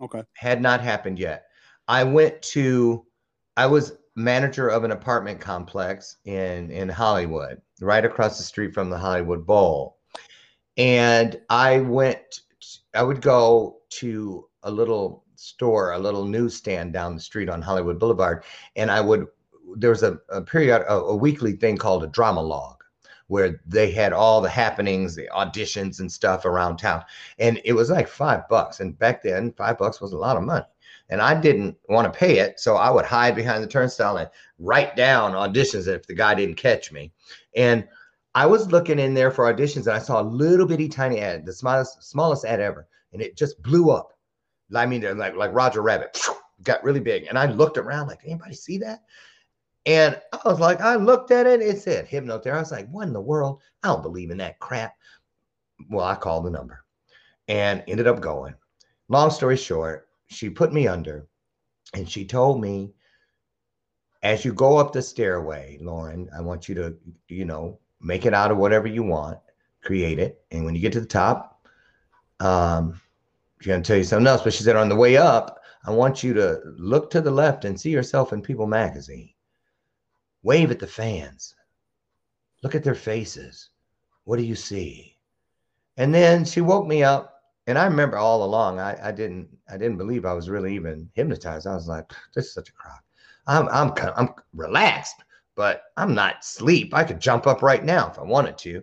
[0.00, 0.22] Okay.
[0.34, 1.44] Had not happened yet.
[1.86, 3.06] I went to,
[3.56, 8.90] I was manager of an apartment complex in in Hollywood, right across the street from
[8.90, 9.96] the Hollywood Bowl.
[10.76, 12.40] And I went,
[12.94, 17.98] I would go to a little store, a little newsstand down the street on Hollywood
[17.98, 18.44] Boulevard,
[18.76, 19.26] and I would,
[19.76, 22.82] there was a, a period, a, a weekly thing called a drama log,
[23.28, 27.04] where they had all the happenings, the auditions and stuff around town.
[27.38, 28.80] And it was like five bucks.
[28.80, 30.64] And back then, five bucks was a lot of money.
[31.10, 32.60] And I didn't want to pay it.
[32.60, 34.28] So I would hide behind the turnstile and
[34.58, 37.12] write down auditions if the guy didn't catch me.
[37.56, 37.88] And
[38.34, 41.46] I was looking in there for auditions and I saw a little bitty tiny ad,
[41.46, 42.86] the smallest, smallest ad ever.
[43.12, 44.12] And it just blew up.
[44.74, 46.20] I mean, like, like Roger Rabbit
[46.62, 47.26] got really big.
[47.26, 49.00] And I looked around like, anybody see that?
[49.86, 52.52] And I was like, I looked at it, it said hypnotherapy.
[52.52, 53.60] I was like, what in the world?
[53.82, 54.94] I don't believe in that crap.
[55.88, 56.84] Well, I called the number
[57.46, 58.54] and ended up going.
[59.08, 61.26] Long story short, she put me under
[61.94, 62.92] and she told me,
[64.22, 66.96] as you go up the stairway, Lauren, I want you to,
[67.28, 69.38] you know, make it out of whatever you want,
[69.82, 70.42] create it.
[70.50, 71.66] And when you get to the top,
[72.40, 73.00] um,
[73.60, 74.42] she's going to tell you something else.
[74.42, 77.64] But she said, on the way up, I want you to look to the left
[77.64, 79.30] and see yourself in People magazine.
[80.42, 81.54] Wave at the fans.
[82.62, 83.70] Look at their faces.
[84.24, 85.16] What do you see?
[85.96, 87.37] And then she woke me up,
[87.68, 91.10] and I remember all along I, I didn't I didn't believe I was really even
[91.14, 91.66] hypnotized.
[91.66, 93.04] I was like, this is such a crock.
[93.46, 95.22] I'm I'm I'm relaxed,
[95.54, 96.94] but I'm not sleep.
[96.94, 98.82] I could jump up right now if I wanted to.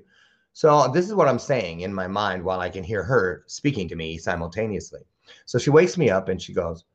[0.54, 3.90] So this is what I'm saying in my mind while I can hear her speaking
[3.90, 5.02] to me simultaneously.
[5.46, 6.86] So she wakes me up and she goes,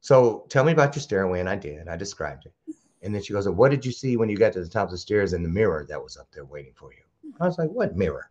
[0.00, 1.86] "So tell me about your stairway." And I did.
[1.88, 2.52] I described it.
[3.02, 4.90] And then she goes, What did you see when you got to the top of
[4.90, 7.32] the stairs in the mirror that was up there waiting for you?
[7.40, 8.30] I was like, What mirror?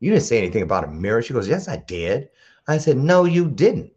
[0.00, 1.22] You didn't say anything about a mirror.
[1.22, 2.30] She goes, Yes, I did.
[2.66, 3.92] I said, No, you didn't.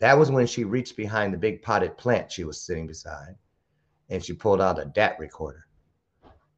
[0.00, 3.36] That was when she reached behind the big potted plant she was sitting beside
[4.10, 5.66] and she pulled out a DAT recorder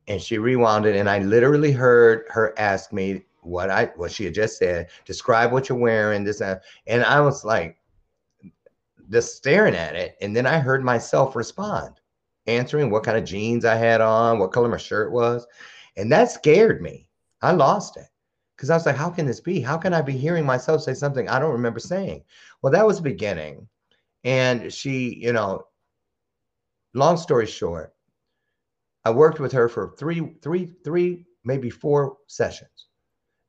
[0.09, 0.97] and she rewound it.
[0.97, 5.53] And I literally heard her ask me what I what she had just said, describe
[5.53, 7.77] what you're wearing, this, and I was like
[9.11, 10.17] just staring at it.
[10.21, 12.01] And then I heard myself respond
[12.47, 15.47] answering what kind of jeans I had on, what color my shirt was.
[15.97, 17.07] And that scared me.
[17.43, 18.09] I lost it
[18.59, 19.61] because I was like, how can this be?
[19.61, 22.25] How can I be hearing myself say something I don't remember saying?
[22.61, 23.69] Well, that was the beginning.
[24.25, 25.69] And she, you know,
[26.93, 27.95] long story short,
[29.05, 32.89] I worked with her for three, three, three, maybe four sessions.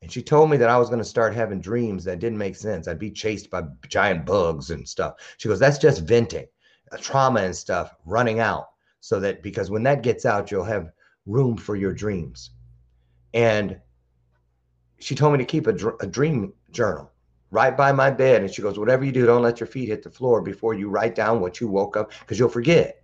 [0.03, 2.55] And she told me that I was going to start having dreams that didn't make
[2.55, 2.87] sense.
[2.87, 5.15] I'd be chased by giant bugs and stuff.
[5.37, 6.45] She goes, that's just venting,
[6.91, 8.67] uh, trauma and stuff running out
[8.99, 10.91] so that because when that gets out, you'll have
[11.25, 12.51] room for your dreams.
[13.33, 13.79] And
[14.99, 17.11] she told me to keep a, dr- a dream journal
[17.51, 18.41] right by my bed.
[18.41, 20.89] And she goes, Whatever you do, don't let your feet hit the floor before you
[20.89, 23.01] write down what you woke up because you'll forget.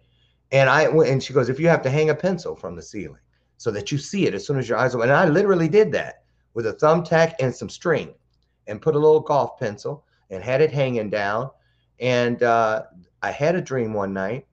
[0.51, 3.19] And I and she goes, If you have to hang a pencil from the ceiling
[3.57, 5.09] so that you see it as soon as your eyes open.
[5.09, 6.23] And I literally did that
[6.53, 8.13] with a thumbtack and some string
[8.67, 11.49] and put a little golf pencil and had it hanging down.
[11.99, 12.83] And uh,
[13.21, 14.45] I had a dream one night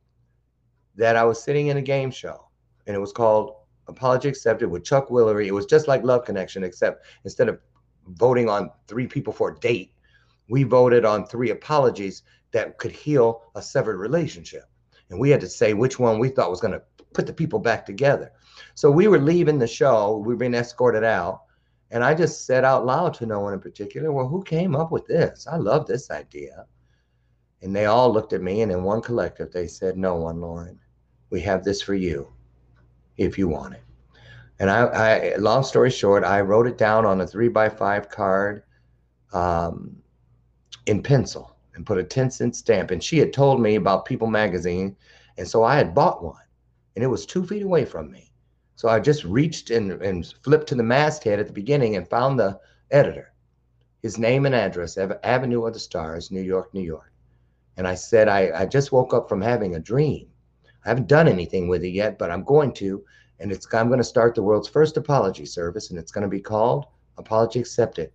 [0.95, 2.49] that I was sitting in a game show
[2.87, 3.57] and it was called
[3.89, 5.47] Apology Accepted with Chuck Woolery.
[5.47, 7.59] It was just like Love Connection, except instead of
[8.09, 9.93] voting on three people for a date,
[10.49, 12.23] we voted on three apologies
[12.53, 14.65] that could heal a severed relationship.
[15.11, 17.59] And we had to say which one we thought was going to put the people
[17.59, 18.33] back together.
[18.75, 21.43] So we were leaving the show, we were being escorted out.
[21.91, 24.91] And I just said out loud to no one in particular, Well, who came up
[24.91, 25.47] with this?
[25.47, 26.67] I love this idea.
[27.61, 30.81] And they all looked at me, and in one collective, they said, No one, Lauren.
[31.31, 32.33] We have this for you
[33.17, 33.83] if you want it.
[34.59, 38.09] And I, I long story short, I wrote it down on a three by five
[38.09, 38.63] card
[39.33, 39.97] um,
[40.87, 42.91] in pencil and put a 10 cent stamp.
[42.91, 44.97] And she had told me about People magazine.
[45.39, 46.43] And so I had bought one,
[46.95, 48.31] and it was two feet away from me.
[48.77, 52.39] So I just reached and, and flipped to the masthead at the beginning and found
[52.39, 52.61] the
[52.91, 53.33] editor,
[54.03, 57.13] his name and address, Avenue of the Stars, New York, New York.
[57.77, 60.29] And I said, I, I just woke up from having a dream.
[60.85, 63.05] I haven't done anything with it yet, but I'm going to.
[63.41, 66.29] And it's I'm going to start the world's first apology service, and it's going to
[66.29, 66.87] be called
[67.19, 68.13] Apology Accepted.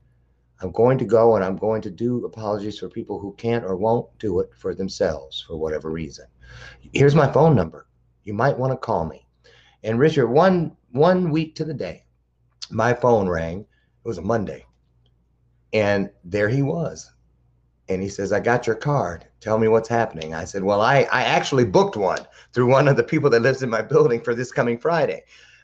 [0.62, 3.76] I'm going to go and I'm going to do apologies for people who can't or
[3.76, 6.26] won't do it for themselves for whatever reason.
[6.94, 7.88] Here's my phone number.
[8.24, 9.28] You might want to call me.
[9.84, 12.06] And Richard, one one week to the day,
[12.72, 13.60] my phone rang.
[13.60, 14.66] It was a Monday.
[15.74, 17.12] And there he was
[17.90, 19.27] and he says, I got your card.
[19.40, 20.34] Tell me what's happening.
[20.34, 23.64] I said, Well, I, I actually booked one through one of the people that lives
[23.64, 25.24] in my building for this coming Friday.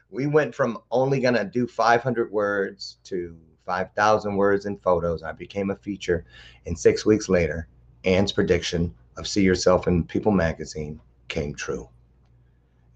[0.10, 5.24] We went from only going to do 500 words to 5,000 words and photos.
[5.24, 6.26] I became a feature.
[6.66, 7.68] And six weeks later,
[8.04, 11.90] Anne's prediction of See Yourself in People magazine came true.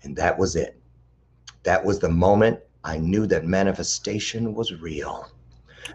[0.04, 0.80] And that was it.
[1.64, 5.30] That was the moment I knew that manifestation was real.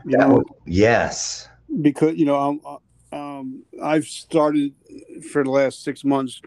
[0.04, 1.48] You know, was, yes.
[1.80, 2.78] Because, you know, I'm, uh,
[3.42, 4.74] um, I've started
[5.30, 6.40] for the last six months,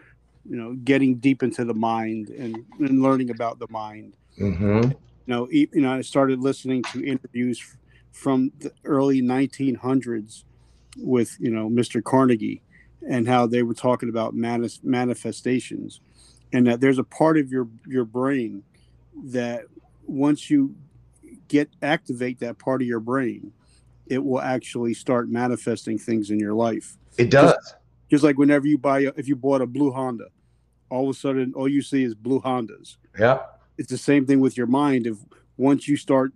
[0.48, 4.16] you know, getting deep into the mind and, and learning about the mind.
[4.38, 4.90] Mm-hmm.
[4.90, 7.62] You know, you know, I started listening to interviews
[8.12, 10.44] from the early 1900s
[10.98, 12.02] with you know Mr.
[12.02, 12.62] Carnegie
[13.06, 16.00] and how they were talking about manis- manifestations
[16.52, 18.62] and that there's a part of your your brain
[19.24, 19.64] that
[20.06, 20.74] once you
[21.48, 23.52] get activate that part of your brain
[24.06, 26.96] it will actually start manifesting things in your life.
[27.18, 27.52] It does.
[27.52, 27.74] just,
[28.10, 30.26] just like whenever you buy a, if you bought a blue honda
[30.88, 32.96] all of a sudden all you see is blue hondas.
[33.18, 33.40] Yeah
[33.78, 35.06] it's the same thing with your mind.
[35.06, 35.18] If
[35.56, 36.32] once you start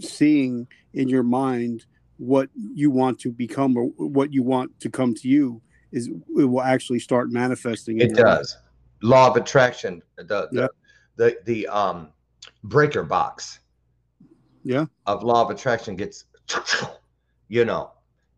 [0.00, 1.86] seeing in your mind
[2.16, 5.60] what you want to become or what you want to come to you
[5.92, 8.56] is it will actually start manifesting it does.
[9.02, 9.10] life.
[9.10, 10.66] law of attraction the the, yeah.
[11.16, 12.08] the the um
[12.64, 13.60] breaker box
[14.64, 14.84] yeah.
[15.06, 16.24] of law of attraction gets
[17.50, 17.90] you know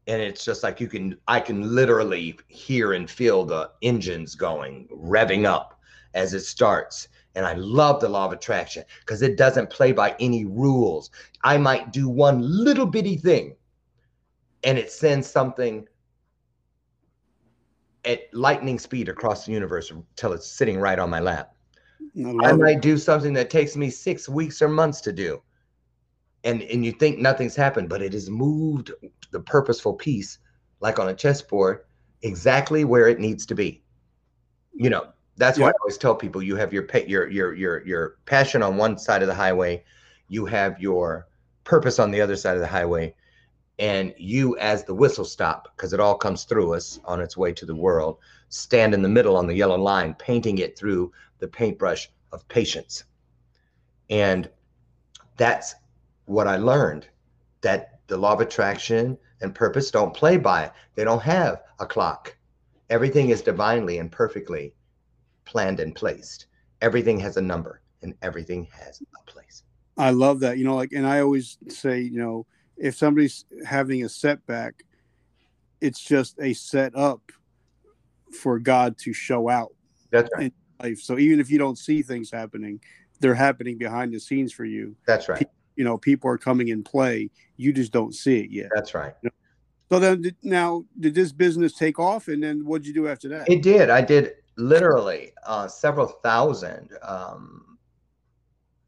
[0.08, 4.88] and it's just like you can i can literally hear and feel the engines going
[4.92, 5.78] revving up
[6.14, 10.14] as it starts and I love the law of attraction because it doesn't play by
[10.20, 11.10] any rules.
[11.42, 13.56] I might do one little bitty thing
[14.64, 15.86] and it sends something
[18.04, 21.54] at lightning speed across the universe until it's sitting right on my lap.
[22.42, 25.40] I, I might do something that takes me six weeks or months to do.
[26.44, 28.92] And, and you think nothing's happened, but it has moved
[29.30, 30.38] the purposeful piece,
[30.80, 31.84] like on a chessboard,
[32.22, 33.82] exactly where it needs to be.
[34.74, 38.16] You know, that's why I always tell people you have your your your your your
[38.26, 39.84] passion on one side of the highway,
[40.28, 41.28] you have your
[41.64, 43.14] purpose on the other side of the highway,
[43.78, 47.52] and you as the whistle stop because it all comes through us on its way
[47.52, 48.18] to the world
[48.48, 53.04] stand in the middle on the yellow line painting it through the paintbrush of patience
[54.10, 54.48] and
[55.36, 55.74] that's
[56.26, 57.06] what i learned
[57.60, 62.36] that the law of attraction and purpose don't play by they don't have a clock
[62.90, 64.74] everything is divinely and perfectly
[65.44, 66.46] planned and placed.
[66.80, 69.62] Everything has a number and everything has a place.
[69.96, 70.58] I love that.
[70.58, 72.46] You know, like, and I always say, you know,
[72.76, 74.82] if somebody's having a setback,
[75.80, 77.20] it's just a setup
[78.40, 79.74] for God to show out.
[80.10, 80.44] That's right.
[80.44, 80.52] In
[80.82, 81.00] life.
[81.00, 82.80] So even if you don't see things happening,
[83.20, 84.96] they're happening behind the scenes for you.
[85.06, 85.48] That's right.
[85.76, 87.30] You know, people are coming in play.
[87.56, 88.70] You just don't see it yet.
[88.74, 89.14] That's right.
[89.22, 89.34] You know?
[89.90, 92.28] So then, now, did this business take off?
[92.28, 93.50] And then what did you do after that?
[93.50, 93.90] It did.
[93.90, 97.78] I did literally uh, several thousand um,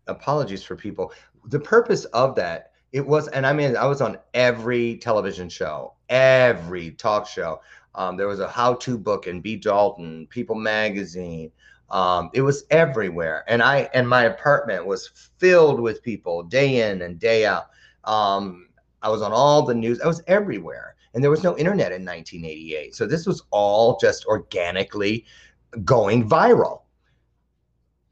[0.06, 1.12] apologies for people.
[1.46, 5.94] The purpose of that it was, and I mean, I was on every television show,
[6.08, 7.60] every talk show.
[7.96, 9.56] Um, there was a how-to book in B.
[9.56, 11.50] Dalton, People Magazine.
[11.90, 17.02] Um, it was everywhere, and I and my apartment was filled with people day in
[17.02, 17.66] and day out.
[18.04, 18.68] Um,
[19.02, 20.00] I was on all the news.
[20.00, 22.94] I was everywhere, and there was no internet in 1988.
[22.94, 25.24] So this was all just organically
[25.84, 26.82] going viral.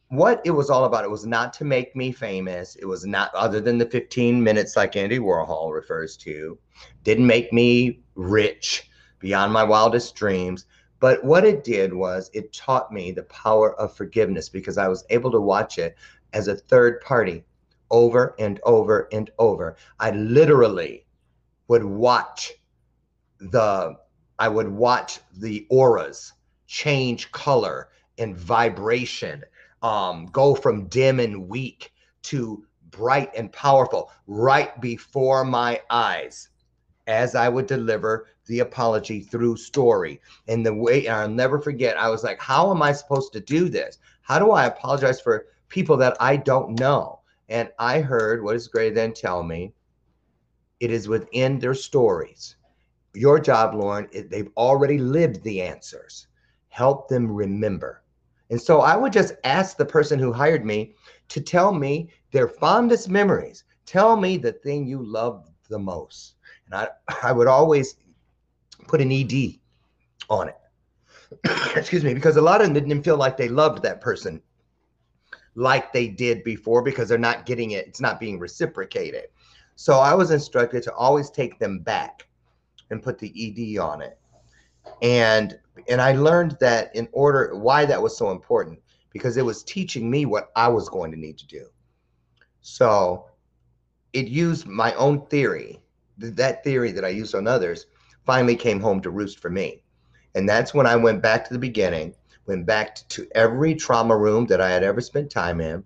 [0.09, 2.77] What it was all about, it was not to make me famous.
[2.77, 6.59] It was not, other than the 15 minutes like Andy Warhol refers to,
[7.03, 10.67] didn't make me rich beyond my wildest dreams.
[11.03, 15.05] But what it did was it taught me the power of forgiveness because I was
[15.11, 15.97] able to watch it
[16.33, 17.43] as a third party
[17.91, 19.75] over and over and over.
[19.99, 21.05] I literally
[21.67, 22.53] would watch
[23.41, 23.97] the
[24.39, 26.35] I would watch the auras
[26.69, 27.89] change color
[28.19, 29.43] and vibration,
[29.83, 31.93] um, go from dim and weak
[32.31, 36.49] to bright and powerful right before my eyes
[37.07, 40.21] as I would deliver the apology through story.
[40.49, 43.69] And the way I'll never forget, I was like, how am I supposed to do
[43.69, 43.99] this?
[44.23, 47.21] How do I apologize for people that I don't know?
[47.49, 49.73] And I heard what is greater than tell me
[50.81, 52.57] it is within their stories.
[53.15, 56.27] Your job, Lauren, they've already lived the answers
[56.73, 58.03] help them remember.
[58.49, 60.95] And so I would just ask the person who hired me
[61.29, 63.65] to tell me their fondest memories.
[63.85, 66.37] Tell me the thing you love the most.
[66.73, 66.89] And I,
[67.29, 67.97] I would always
[68.89, 69.59] put an ED
[70.29, 70.57] on it.
[71.77, 74.43] Excuse me, because a lot of them didn't feel like they loved that person
[75.55, 79.25] like they did before because they're not getting it, it's not being reciprocated.
[79.77, 82.27] So I was instructed to always take them back
[82.91, 84.19] and put the ED on it.
[85.01, 85.59] And
[85.89, 90.11] and I learned that in order why that was so important because it was teaching
[90.11, 91.67] me what I was going to need to do.
[92.61, 93.27] So
[94.13, 95.82] it used my own theory.
[96.23, 97.87] That theory that I used on others
[98.25, 99.83] finally came home to roost for me.
[100.35, 102.15] And that's when I went back to the beginning,
[102.47, 105.85] went back to every trauma room that I had ever spent time in.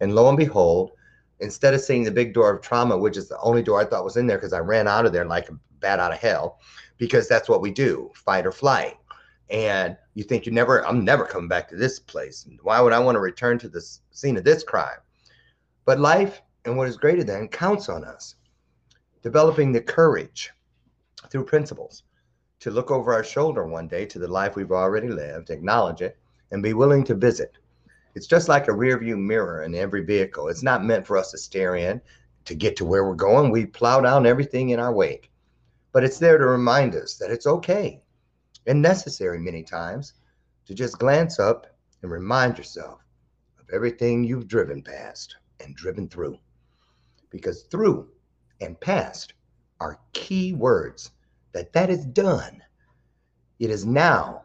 [0.00, 0.92] And lo and behold,
[1.40, 4.04] instead of seeing the big door of trauma, which is the only door I thought
[4.04, 6.58] was in there because I ran out of there like a bat out of hell,
[6.98, 8.96] because that's what we do fight or flight
[9.50, 12.98] and you think you never i'm never coming back to this place why would i
[12.98, 14.96] want to return to the scene of this crime
[15.84, 18.36] but life and what is greater than counts on us.
[19.24, 20.52] Developing the courage
[21.30, 22.02] through principles
[22.60, 26.18] to look over our shoulder one day to the life we've already lived, acknowledge it,
[26.50, 27.56] and be willing to visit.
[28.14, 30.48] It's just like a rear view mirror in every vehicle.
[30.48, 32.02] It's not meant for us to stare in
[32.44, 33.50] to get to where we're going.
[33.50, 35.30] We plow down everything in our wake.
[35.92, 38.02] But it's there to remind us that it's okay
[38.66, 40.12] and necessary many times
[40.66, 41.66] to just glance up
[42.02, 43.00] and remind yourself
[43.58, 46.38] of everything you've driven past and driven through.
[47.30, 48.10] Because through
[48.60, 49.34] and past
[49.80, 51.10] are key words
[51.52, 52.62] that that is done.
[53.58, 54.42] It is now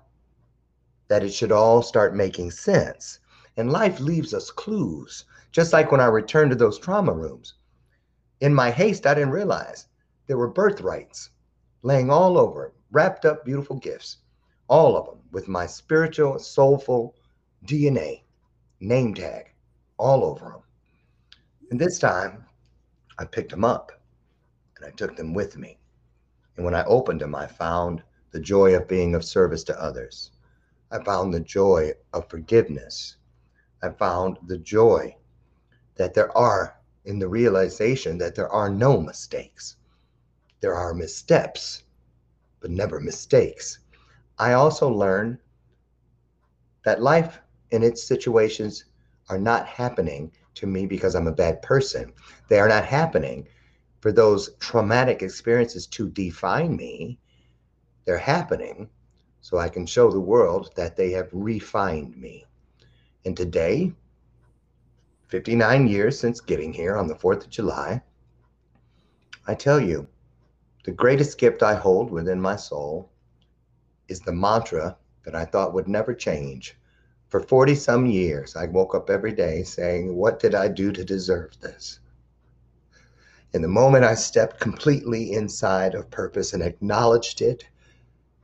[1.07, 3.19] that it should all start making sense.
[3.57, 7.55] And life leaves us clues, just like when I returned to those trauma rooms.
[8.41, 9.87] In my haste, I didn't realize
[10.27, 11.31] there were birthrights
[11.81, 14.17] laying all over, wrapped up beautiful gifts,
[14.67, 17.15] all of them with my spiritual, soulful
[17.65, 18.21] DNA
[18.79, 19.51] name tag
[19.97, 20.61] all over them.
[21.71, 22.45] And this time,
[23.17, 23.98] I picked them up
[24.79, 25.77] and I took them with me.
[26.55, 28.01] And when I opened them, I found
[28.31, 30.31] the joy of being of service to others.
[30.91, 33.17] I found the joy of forgiveness.
[33.83, 35.15] I found the joy
[35.95, 39.75] that there are in the realization that there are no mistakes.
[40.61, 41.83] There are missteps,
[42.59, 43.79] but never mistakes.
[44.37, 45.39] I also learned
[46.85, 47.39] that life
[47.71, 48.85] and its situations
[49.29, 52.11] are not happening to me because I'm a bad person.
[52.47, 53.47] They are not happening
[53.99, 57.19] for those traumatic experiences to define me.
[58.05, 58.89] They're happening
[59.41, 62.45] so I can show the world that they have refined me.
[63.25, 63.93] And today,
[65.27, 68.01] 59 years since getting here on the 4th of July,
[69.47, 70.07] I tell you,
[70.85, 73.11] the greatest gift I hold within my soul
[74.07, 76.77] is the mantra that I thought would never change.
[77.27, 81.05] For 40 some years, I woke up every day saying, What did I do to
[81.05, 81.99] deserve this?
[83.51, 87.67] In the moment I stepped completely inside of purpose and acknowledged it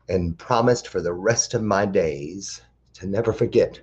[0.09, 2.61] and promised for the rest of my days
[2.93, 3.79] to never forget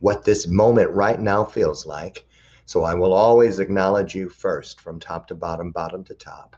[0.00, 2.26] what this moment right now feels like.
[2.66, 6.56] So I will always acknowledge you first from top to bottom, bottom to top,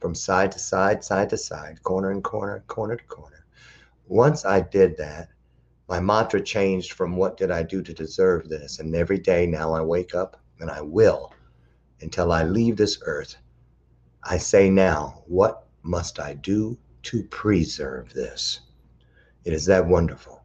[0.00, 3.46] from side to side, side to side, corner and corner, corner to corner.
[4.08, 5.28] Once I did that,
[5.88, 8.80] my mantra changed from what did I do to deserve this?
[8.80, 11.32] And every day now I wake up and I will
[12.00, 13.36] until I leave this earth.
[14.22, 18.60] I say now, what must I do to preserve this?
[19.44, 20.42] It is that wonderful.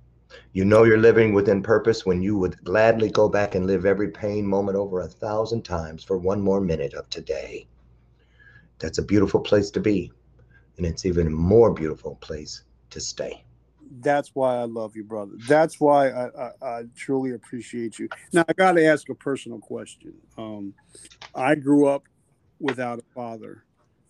[0.52, 4.10] You know you're living within purpose when you would gladly go back and live every
[4.10, 7.68] pain moment over a thousand times for one more minute of today.
[8.80, 10.12] That's a beautiful place to be.
[10.78, 13.45] And it's even a more beautiful place to stay
[14.02, 15.34] that's why I love you, brother.
[15.48, 18.10] That's why I, I, I truly appreciate you.
[18.34, 20.14] Now I got to ask a personal question.
[20.38, 20.74] Um,
[21.34, 22.04] I grew up
[22.60, 23.64] without a father,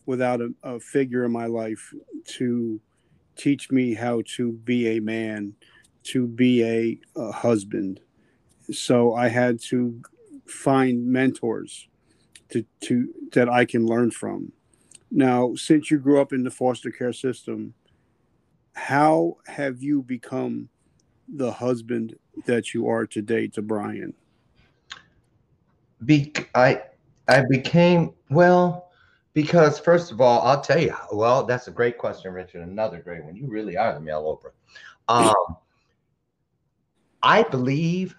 [0.05, 1.93] without a, a figure in my life
[2.37, 2.79] to
[3.35, 5.53] teach me how to be a man,
[6.03, 7.99] to be a, a husband.
[8.71, 10.01] So I had to
[10.47, 11.87] find mentors
[12.49, 14.51] to, to that I can learn from.
[15.11, 17.73] Now, since you grew up in the foster care system,
[18.75, 20.69] how have you become
[21.27, 22.15] the husband
[22.45, 24.13] that you are today to Brian?
[26.05, 26.83] Be- I
[27.27, 28.91] I became well
[29.33, 30.95] because first of all, I'll tell you.
[31.11, 32.61] Well, that's a great question, Richard.
[32.61, 33.35] Another great one.
[33.35, 34.51] You really are the male Oprah.
[35.07, 35.57] Um,
[37.23, 38.15] I believe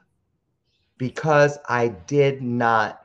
[0.98, 3.02] because I did not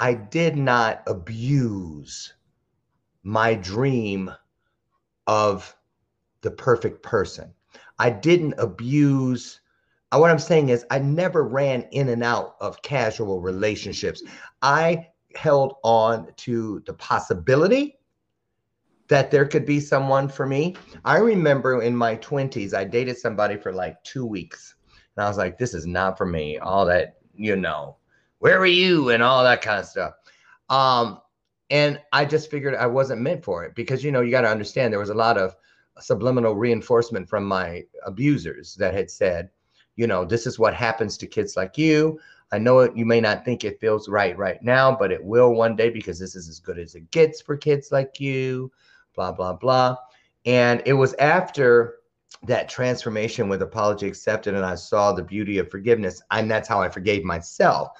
[0.00, 2.34] I did not abuse
[3.24, 4.30] my dream
[5.26, 5.76] of
[6.42, 7.52] the perfect person.
[7.98, 9.60] I didn't abuse.
[10.12, 14.22] Uh, what I'm saying is, I never ran in and out of casual relationships.
[14.62, 17.98] I held on to the possibility
[19.08, 20.76] that there could be someone for me.
[21.04, 24.74] I remember in my 20s, I dated somebody for like two weeks.
[25.16, 26.58] And I was like, this is not for me.
[26.58, 27.96] All that, you know,
[28.38, 29.10] where were you?
[29.10, 30.14] And all that kind of stuff.
[30.68, 31.20] Um,
[31.70, 34.50] and I just figured I wasn't meant for it because, you know, you got to
[34.50, 35.56] understand there was a lot of
[36.00, 39.50] subliminal reinforcement from my abusers that had said,
[39.96, 42.18] you know, this is what happens to kids like you.
[42.52, 45.52] I know it, you may not think it feels right right now, but it will
[45.52, 48.72] one day because this is as good as it gets for kids like you,
[49.14, 49.96] blah, blah, blah.
[50.46, 51.96] And it was after
[52.44, 56.22] that transformation with apology accepted and I saw the beauty of forgiveness.
[56.30, 57.90] And that's how I forgave myself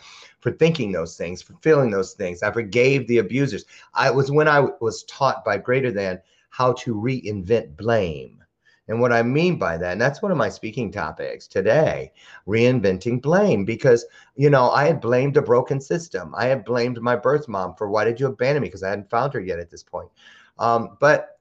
[0.41, 2.43] for thinking those things, for feeling those things.
[2.43, 3.65] I forgave the abusers.
[3.95, 6.21] I was when I was taught by greater than
[6.51, 8.43] how to reinvent blame.
[8.89, 12.11] And what I mean by that, and that's one of my speaking topics today,
[12.47, 16.35] reinventing blame, because, you know, I had blamed a broken system.
[16.35, 18.69] I had blamed my birth mom for why did you abandon me?
[18.69, 20.09] Because I hadn't found her yet at this point.
[20.59, 21.39] Um, but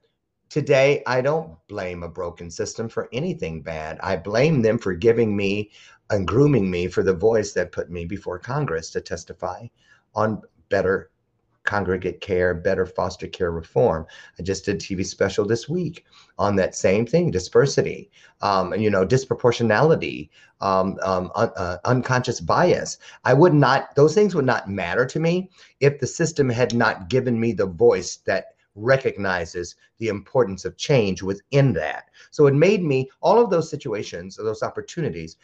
[0.50, 3.98] today, I don't blame a broken system for anything bad.
[4.02, 5.70] I blame them for giving me
[6.10, 9.66] and grooming me for the voice that put me before Congress to testify
[10.14, 11.10] on better
[11.68, 14.06] congregate care, better foster care reform.
[14.38, 16.06] I just did TV special this week
[16.38, 18.10] on that same thing, dispersity,
[18.40, 20.30] um, you know, disproportionality,
[20.62, 22.96] um, um, un- uh, unconscious bias.
[23.24, 25.50] I would not; those things would not matter to me
[25.80, 31.22] if the system had not given me the voice that recognizes the importance of change
[31.22, 32.04] within that.
[32.30, 35.36] So it made me all of those situations, those opportunities,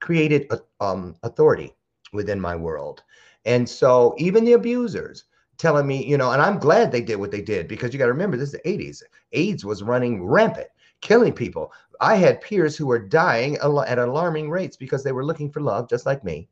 [0.00, 0.50] created
[0.80, 1.74] um, authority
[2.12, 3.02] within my world.
[3.46, 5.24] And so even the abusers
[5.60, 8.06] telling me, you know, and I'm glad they did what they did because you got
[8.06, 9.02] to remember this is the 80s.
[9.32, 10.68] AIDS was running rampant,
[11.02, 11.72] killing people.
[12.00, 15.88] I had peers who were dying at alarming rates because they were looking for love,
[15.88, 16.48] just like me,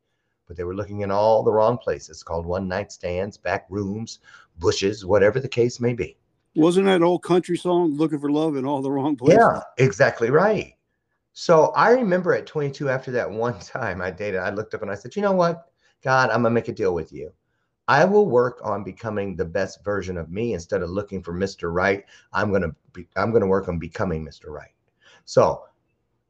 [0.47, 4.19] but they were looking in all the wrong places called one night stands, back rooms,
[4.59, 6.15] bushes, whatever the case may be.
[6.55, 9.39] Wasn't that old country song, Looking for Love in All the Wrong Places?
[9.39, 10.75] Yeah, exactly right.
[11.33, 14.91] So I remember at 22, after that one time I dated, I looked up and
[14.91, 15.71] I said, you know what?
[16.03, 17.31] God, I'm going to make a deal with you.
[17.89, 21.73] I will work on becoming the best version of me instead of looking for Mr.
[21.73, 22.05] Right.
[22.31, 24.49] I'm going to be, I'm going to work on becoming Mr.
[24.49, 24.75] Right.
[25.25, 25.63] So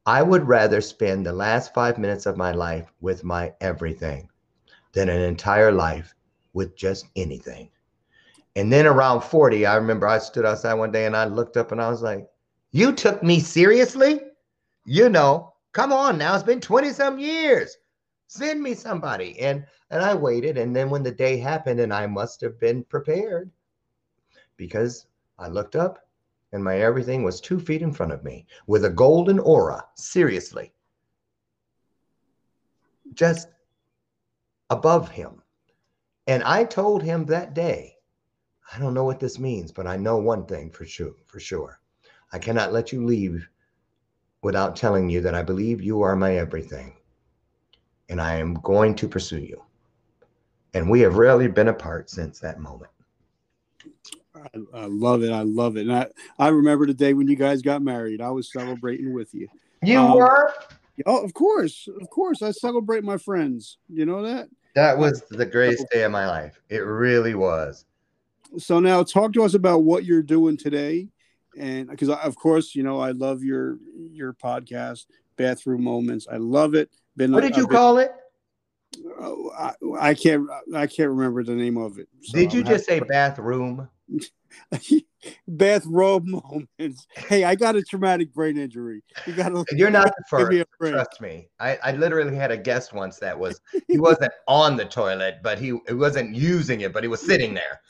[0.05, 4.29] I would rather spend the last five minutes of my life with my everything
[4.93, 6.15] than an entire life
[6.53, 7.69] with just anything.
[8.55, 11.73] And then around 40, I remember I stood outside one day and I looked up
[11.73, 12.25] and I was like,
[12.71, 14.21] You took me seriously?
[14.85, 16.35] You know, come on now.
[16.35, 17.75] It's been 20 some years
[18.29, 19.39] send me somebody.
[19.39, 20.57] And and i waited.
[20.57, 23.51] And then when the day happened and i must have been prepared
[24.55, 25.07] because
[25.37, 26.07] i looked up
[26.53, 29.83] and my everything was two feet in front of me with a golden aura.
[29.95, 30.71] Seriously.
[33.13, 33.49] Just
[34.69, 35.41] above him.
[36.27, 37.95] And i told him that day
[38.71, 41.81] i don't know what this means but i know one thing for sure for sure.
[42.31, 43.49] I cannot let you leave
[44.43, 46.98] without telling you that i believe you are my everything
[48.09, 49.61] and I am going to pursue you.
[50.73, 52.91] And we have rarely been apart since that moment.
[54.35, 55.31] I, I, love it.
[55.31, 55.81] I love it.
[55.81, 56.07] And I,
[56.37, 58.21] I remember the day when you guys got married.
[58.21, 59.47] I was celebrating with you.
[59.83, 60.53] You um, were?
[61.05, 61.87] Oh, of course.
[62.01, 62.41] Of course.
[62.41, 63.77] I celebrate my friends.
[63.87, 64.49] You know that?
[64.75, 66.61] That was the greatest day of my life.
[66.69, 67.85] It really was.
[68.57, 71.07] So now talk to us about what you're doing today.
[71.57, 73.77] And because of course, you know, I love your
[74.11, 75.05] your podcast,
[75.35, 76.27] Bathroom Moments.
[76.31, 76.89] I love it.
[77.17, 78.11] Been, what did you been, call it?
[79.19, 79.73] Oh, I,
[80.09, 80.47] I, can't.
[80.75, 82.07] I can't remember the name of it.
[82.21, 83.89] So did you I'm just say bathroom?
[85.47, 86.25] bathrobe
[86.79, 87.07] moments.
[87.15, 89.03] Hey, I got a traumatic brain injury.
[89.25, 89.65] You got to.
[89.71, 90.67] You're not the first.
[90.79, 91.47] Trust me.
[91.59, 95.59] I, I literally had a guest once that was he wasn't on the toilet, but
[95.59, 97.81] he, he wasn't using it, but he was sitting there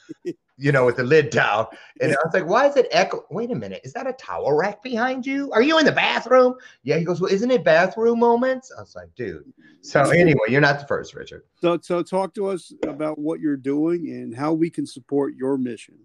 [0.60, 1.68] you know, with the lid down.
[2.02, 3.26] And I was like, why is it echo?
[3.32, 3.80] Wait a minute.
[3.86, 5.52] Is that a towel rack behind you?
[5.54, 6.56] Are you in the bathroom?
[6.84, 6.98] Yeah.
[6.98, 8.72] He goes, well, isn't it bathroom moments?
[8.78, 9.52] I was like, dude.
[9.82, 11.44] So anyway, you're not the first, Richard.
[11.62, 15.58] So, so talk to us about what you're doing and how we can support your
[15.58, 15.96] mission.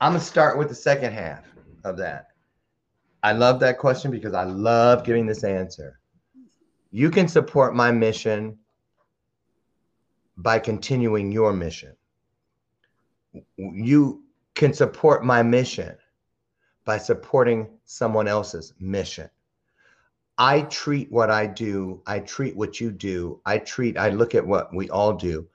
[0.00, 1.44] I'm going to start with the second half
[1.84, 2.28] of that.
[3.22, 6.00] I love that question because I love giving this answer.
[6.90, 8.58] You can support my mission
[10.36, 11.94] by continuing your mission
[13.56, 14.22] you
[14.54, 15.96] can support my mission
[16.84, 19.28] by supporting someone else's mission.
[20.36, 24.46] I treat what I do, I treat what you do, I treat, I look at
[24.46, 25.48] what we all do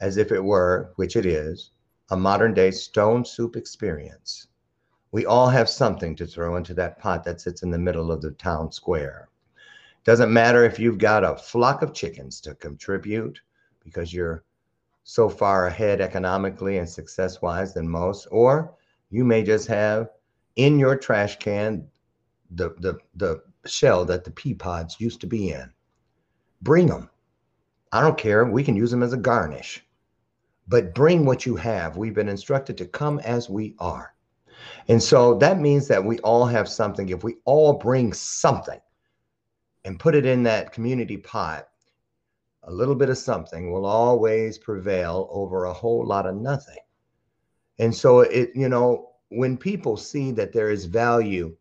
[0.00, 1.70] as if it were, which it is,
[2.10, 4.46] a modern day stone soup experience.
[5.10, 8.20] We all have something to throw into that pot that sits in the middle of
[8.20, 9.30] the town square.
[10.04, 13.40] Doesn't matter if you've got a flock of chickens to contribute
[13.82, 14.44] because you're
[15.10, 18.74] so far ahead economically and success wise than most, or
[19.08, 20.10] you may just have
[20.56, 21.88] in your trash can
[22.50, 25.72] the, the, the shell that the pea pods used to be in.
[26.60, 27.08] Bring them.
[27.90, 28.44] I don't care.
[28.44, 29.82] We can use them as a garnish.
[30.66, 31.96] But bring what you have.
[31.96, 34.12] We've been instructed to come as we are.
[34.88, 37.08] And so that means that we all have something.
[37.08, 38.80] If we all bring something
[39.86, 41.67] and put it in that community pot,
[42.64, 46.78] a little bit of something will always prevail over a whole lot of nothing.
[47.78, 51.56] And so it, you know, when people see that there is value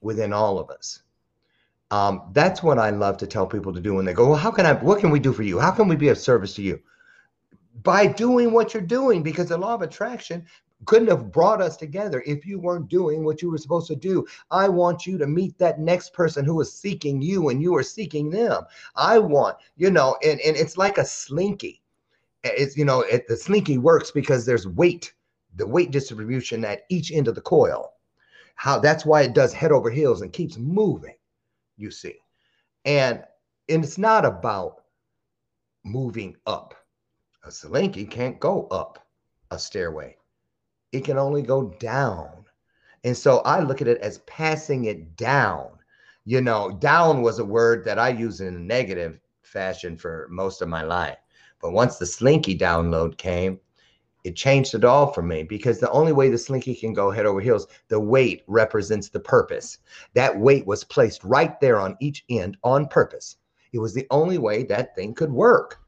[0.00, 1.02] within all of us,
[1.90, 4.50] um, that's what I love to tell people to do when they go, well, how
[4.50, 5.60] can I, what can we do for you?
[5.60, 6.80] How can we be of service to you?
[7.82, 10.46] By doing what you're doing, because the law of attraction,
[10.84, 14.26] couldn't have brought us together if you weren't doing what you were supposed to do.
[14.50, 17.82] I want you to meet that next person who is seeking you and you are
[17.82, 18.64] seeking them.
[18.94, 21.82] I want, you know, and, and it's like a slinky.
[22.44, 25.14] It's, you know, it, the slinky works because there's weight,
[25.56, 27.94] the weight distribution at each end of the coil.
[28.54, 31.16] How that's why it does head over heels and keeps moving,
[31.76, 32.16] you see.
[32.84, 33.24] And,
[33.68, 34.82] and it's not about
[35.84, 36.74] moving up.
[37.44, 39.06] A slinky can't go up
[39.50, 40.16] a stairway
[40.92, 42.44] it can only go down.
[43.04, 45.70] And so I look at it as passing it down.
[46.24, 50.60] You know, down was a word that I used in a negative fashion for most
[50.60, 51.18] of my life.
[51.60, 53.60] But once the slinky download came,
[54.24, 57.26] it changed it all for me because the only way the slinky can go head
[57.26, 59.78] over heels, the weight represents the purpose.
[60.14, 63.36] That weight was placed right there on each end on purpose.
[63.72, 65.78] It was the only way that thing could work.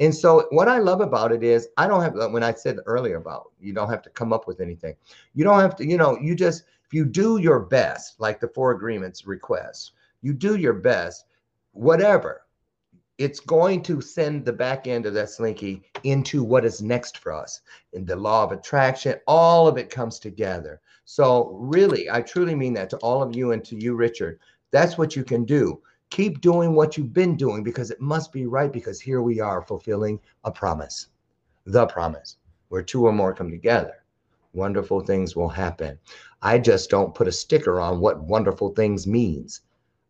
[0.00, 3.16] And so what I love about it is I don't have when I said earlier
[3.16, 4.96] about you don't have to come up with anything.
[5.34, 8.48] You don't have to, you know, you just if you do your best, like the
[8.48, 11.26] four agreements request, you do your best,
[11.72, 12.46] whatever,
[13.18, 17.32] it's going to send the back end of that slinky into what is next for
[17.32, 17.60] us.
[17.92, 20.80] In the law of attraction, all of it comes together.
[21.04, 24.40] So really, I truly mean that to all of you and to you, Richard.
[24.70, 28.46] That's what you can do keep doing what you've been doing because it must be
[28.46, 31.08] right because here we are fulfilling a promise
[31.66, 32.36] the promise
[32.68, 34.00] where two or more come together
[34.52, 35.98] wonderful things will happen.
[36.42, 39.60] I just don't put a sticker on what wonderful things means.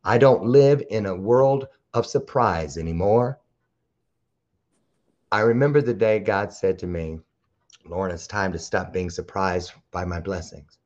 [0.05, 3.39] I don't live in a world of surprise anymore.
[5.33, 7.21] I remember the day god said to me
[7.85, 10.80] lauren it's time to stop being surprised by my blessings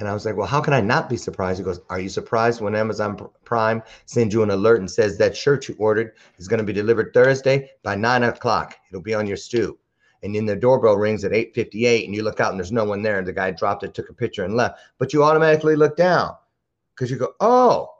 [0.00, 1.58] and I was like, well, how can I not be surprised?
[1.58, 5.36] He goes, are you surprised when Amazon Prime sends you an alert and says that
[5.36, 8.76] shirt you ordered is going to be delivered Thursday by nine o'clock?
[8.88, 9.78] It'll be on your stoop.
[10.22, 13.02] And then the doorbell rings at 8:58, and you look out and there's no one
[13.02, 13.18] there.
[13.18, 14.80] And the guy dropped it, took a picture, and left.
[14.96, 16.34] But you automatically look down
[16.94, 17.90] because you go, oh,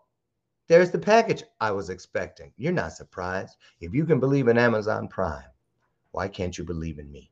[0.68, 2.50] there's the package I was expecting.
[2.56, 3.56] You're not surprised.
[3.80, 5.44] If you can believe in Amazon Prime,
[6.12, 7.30] why can't you believe in me?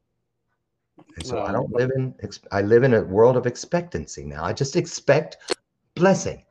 [1.16, 2.14] And so I don't live in,
[2.52, 4.44] I live in a world of expectancy now.
[4.44, 5.56] I just expect
[5.94, 6.44] blessing,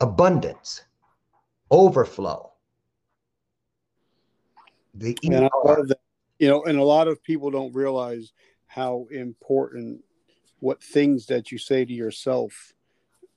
[0.00, 0.82] abundance,
[1.70, 2.52] overflow.
[4.94, 5.98] The and that.
[6.38, 8.32] You know, and a lot of people don't realize
[8.66, 10.02] how important
[10.60, 12.74] what things that you say to yourself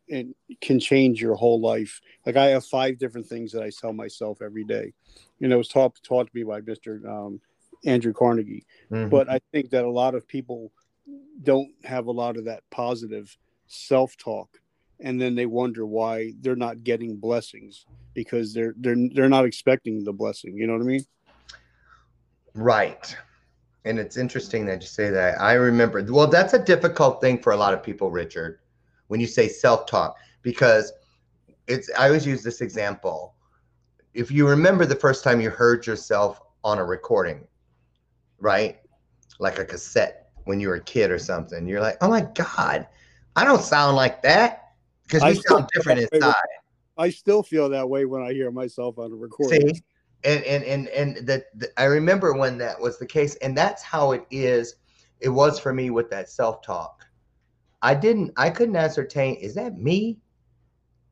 [0.10, 2.02] and can change your whole life.
[2.26, 4.93] Like I have five different things that I tell myself every day.
[5.39, 7.06] You know, it was taught taught to me by Mr.
[7.07, 7.41] Um,
[7.86, 8.66] Andrew Carnegie.
[8.91, 9.10] Mm-hmm.
[9.10, 10.72] But I think that a lot of people
[11.44, 13.36] don't have a lot of that positive
[13.68, 14.62] self talk
[14.99, 20.03] and then they wonder why they're not getting blessings because they're they're they're not expecting
[20.03, 21.06] the blessing you know what i mean
[22.53, 23.16] right
[23.86, 27.53] and it's interesting that you say that i remember well that's a difficult thing for
[27.53, 28.60] a lot of people richard
[29.08, 30.94] when you say self-talk because
[31.68, 33.36] it's i always use this example
[34.14, 37.48] if you remember the first time you heard yourself on a recording
[38.42, 38.78] right?
[39.40, 41.68] Like a cassette when you were a kid or something.
[41.68, 42.88] You're like, oh my God,
[43.36, 44.74] I don't sound like that
[45.04, 46.34] because we sound different inside.
[46.98, 49.76] I still feel that way when I hear myself on a recording.
[49.76, 49.82] See?
[50.24, 51.46] And and and and that
[51.78, 54.76] I remember when that was the case, and that's how it is.
[55.20, 57.06] It was for me with that self talk.
[57.82, 58.32] I didn't.
[58.38, 60.20] I couldn't ascertain is that me,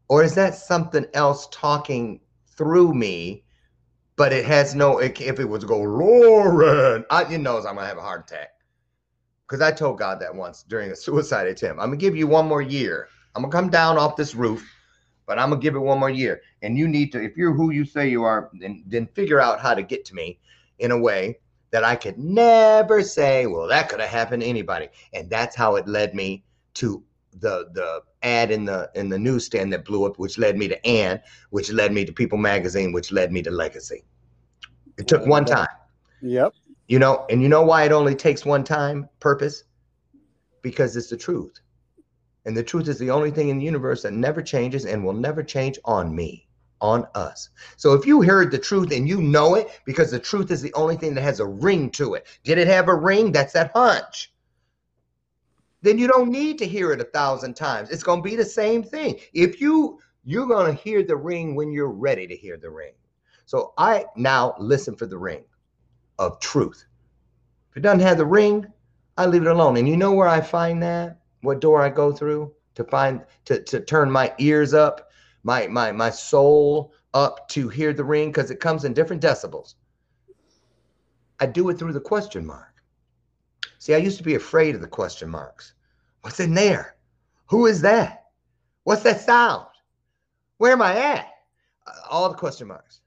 [0.10, 2.20] or is that something else talking
[2.56, 3.46] through me
[4.20, 4.98] but it has no.
[4.98, 8.30] It, if it was to go Lauren, I, you knows I'm gonna have a heart
[8.30, 8.50] attack.
[9.48, 11.82] Because I told God that once during a suicide attempt.
[11.82, 13.08] I'm gonna give you one more year.
[13.34, 14.70] I'm gonna come down off this roof,
[15.26, 16.41] but I'm gonna give it one more year.
[16.62, 19.62] And you need to, if you're who you say you are, then then figure out
[19.62, 20.38] how to get to me
[20.80, 21.40] in a way
[21.72, 24.90] that I could never say, well, that could have happened to anybody.
[25.14, 26.44] And that's how it led me
[26.74, 27.02] to
[27.34, 30.86] the the ad in the in the newsstand that blew up, which led me to
[30.86, 34.04] Ann, which led me to People Magazine, which led me to Legacy.
[34.98, 35.68] It took one time.
[36.22, 36.54] Yep.
[36.88, 39.64] You know, and you know why it only takes one time purpose?
[40.62, 41.60] Because it's the truth.
[42.46, 45.14] And the truth is the only thing in the universe that never changes and will
[45.14, 46.48] never change on me,
[46.82, 47.50] on us.
[47.78, 50.74] So if you heard the truth and you know it, because the truth is the
[50.74, 52.26] only thing that has a ring to it.
[52.44, 53.32] Did it have a ring?
[53.32, 54.32] That's that hunch
[55.82, 57.90] then you don't need to hear it a thousand times.
[57.90, 59.20] It's going to be the same thing.
[59.34, 62.94] If you you're going to hear the ring when you're ready to hear the ring.
[63.46, 65.44] So I now listen for the ring
[66.20, 66.86] of truth.
[67.72, 68.68] If it doesn't have the ring,
[69.18, 69.78] I leave it alone.
[69.78, 71.20] And you know where I find that?
[71.42, 75.10] What door I go through to find to to turn my ears up,
[75.44, 79.76] my my my soul up to hear the ring because it comes in different decibels.
[81.40, 82.69] I do it through the question mark.
[83.80, 85.74] See, I used to be afraid of the question marks.
[86.22, 86.98] What's in there?
[87.48, 88.26] Who is that?
[88.84, 89.68] What's that sound?
[90.58, 91.28] Where am I at?
[91.88, 93.00] Uh, all the question marks.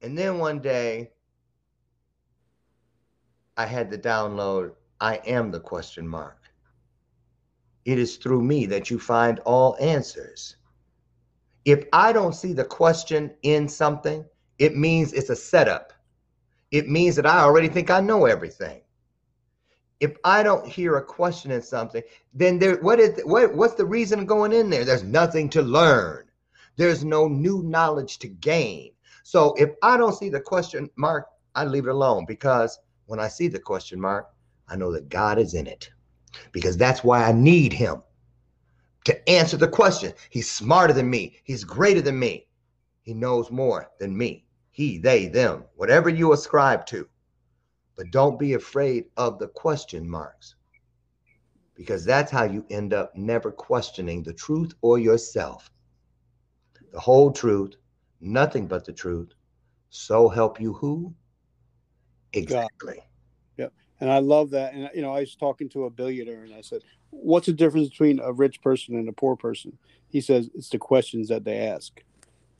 [0.00, 1.10] And then one day,
[3.56, 6.38] I had to download I am the question mark.
[7.84, 10.56] It is through me that you find all answers.
[11.66, 14.24] If I don't see the question in something,
[14.58, 15.92] it means it's a setup.
[16.70, 18.80] It means that I already think I know everything.
[20.00, 22.02] If I don't hear a question in something,
[22.32, 24.84] then there what is what what's the reason going in there?
[24.84, 26.26] There's nothing to learn.
[26.76, 28.90] There's no new knowledge to gain.
[29.22, 33.28] So if I don't see the question mark, I leave it alone because when I
[33.28, 34.28] see the question mark,
[34.68, 35.90] I know that God is in it
[36.52, 38.02] because that's why I need him
[39.04, 40.12] to answer the question.
[40.30, 42.46] He's smarter than me, he's greater than me,
[43.02, 44.44] he knows more than me.
[44.70, 47.08] He, they, them, whatever you ascribe to.
[47.96, 50.56] But don't be afraid of the question marks
[51.74, 55.70] because that's how you end up never questioning the truth or yourself.
[56.92, 57.74] The whole truth,
[58.20, 59.32] nothing but the truth.
[59.90, 61.14] So help you who?
[62.32, 62.98] Exactly.
[63.56, 63.68] Yeah.
[64.00, 64.74] And I love that.
[64.74, 67.88] And you know, I was talking to a billionaire, and I said, "What's the difference
[67.88, 71.58] between a rich person and a poor person?" He says, "It's the questions that they
[71.58, 72.02] ask."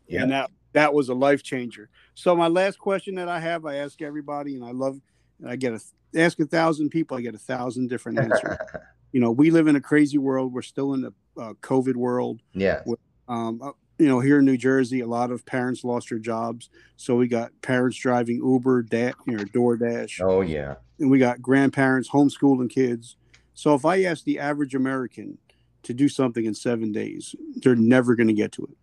[0.06, 0.22] Yeah.
[0.22, 1.88] And that that was a life changer.
[2.14, 5.00] So my last question that I have, I ask everybody, and I love,
[5.44, 5.80] and I get a
[6.18, 8.56] ask a thousand people, I get a thousand different answers.
[9.12, 10.52] you know, we live in a crazy world.
[10.52, 12.40] We're still in a uh, COVID world.
[12.52, 12.82] Yeah.
[13.28, 16.68] Um, uh, you know, here in New Jersey, a lot of parents lost their jobs,
[16.96, 20.20] so we got parents driving Uber, da- you know, DoorDash.
[20.20, 23.16] Oh yeah and we got grandparents homeschooling kids.
[23.54, 25.38] So if I ask the average American
[25.82, 28.76] to do something in seven days, they're never going to get to it.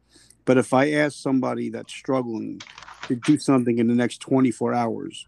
[0.46, 2.62] But if I ask somebody that's struggling
[3.08, 5.28] to do something in the next 24 hours,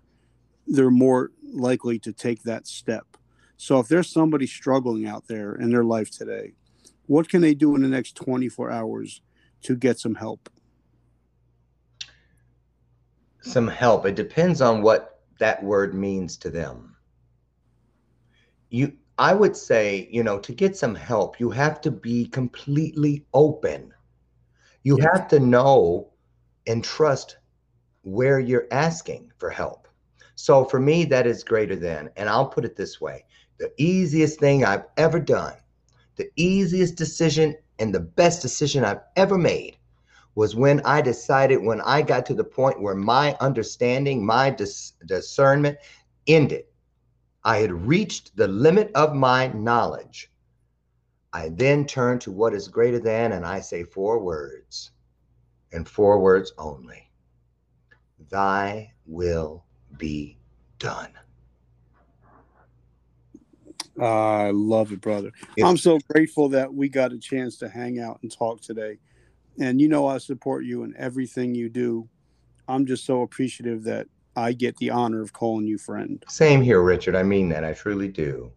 [0.67, 3.05] they're more likely to take that step.
[3.57, 6.53] So if there's somebody struggling out there in their life today,
[7.07, 9.21] what can they do in the next 24 hours
[9.63, 10.49] to get some help?
[13.41, 14.05] Some help.
[14.05, 16.95] It depends on what that word means to them.
[18.69, 23.25] You I would say, you know, to get some help, you have to be completely
[23.33, 23.93] open.
[24.81, 25.07] You yes.
[25.13, 26.09] have to know
[26.65, 27.37] and trust
[28.01, 29.82] where you're asking for help.
[30.35, 33.25] So for me, that is greater than, and I'll put it this way
[33.59, 35.53] the easiest thing I've ever done,
[36.15, 39.77] the easiest decision and the best decision I've ever made
[40.35, 44.93] was when I decided, when I got to the point where my understanding, my dis-
[45.05, 45.77] discernment
[46.27, 46.65] ended.
[47.43, 50.31] I had reached the limit of my knowledge.
[51.31, 54.91] I then turn to what is greater than, and I say four words,
[55.71, 57.11] and four words only
[58.29, 59.65] Thy will
[59.97, 60.37] be
[60.79, 61.09] done.
[64.01, 65.31] I love it, brother.
[65.55, 68.97] It's, I'm so grateful that we got a chance to hang out and talk today
[69.59, 72.07] and you know I support you in everything you do.
[72.67, 76.23] I'm just so appreciative that I get the honor of calling you friend.
[76.27, 77.15] Same here, Richard.
[77.15, 77.63] I mean that.
[77.63, 78.51] I truly do.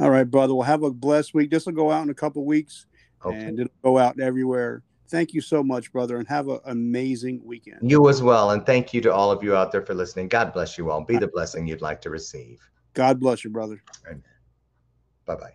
[0.00, 0.54] All right, brother.
[0.54, 1.50] Well, have a blessed week.
[1.50, 2.86] This will go out in a couple weeks,
[3.24, 3.36] okay.
[3.36, 4.82] and it'll go out everywhere.
[5.08, 7.78] Thank you so much, brother, and have an amazing weekend.
[7.82, 10.28] You as well, and thank you to all of you out there for listening.
[10.28, 11.02] God bless you all.
[11.02, 12.60] Be the blessing you'd like to receive.
[12.94, 13.82] God bless you, brother.
[14.06, 14.22] Amen.
[15.26, 15.54] Bye bye.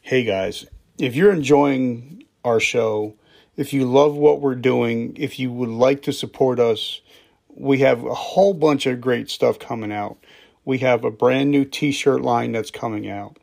[0.00, 0.66] Hey guys,
[0.98, 3.14] if you're enjoying our show,
[3.56, 7.00] if you love what we're doing, if you would like to support us,
[7.48, 10.16] we have a whole bunch of great stuff coming out.
[10.64, 13.38] We have a brand new t shirt line that's coming out,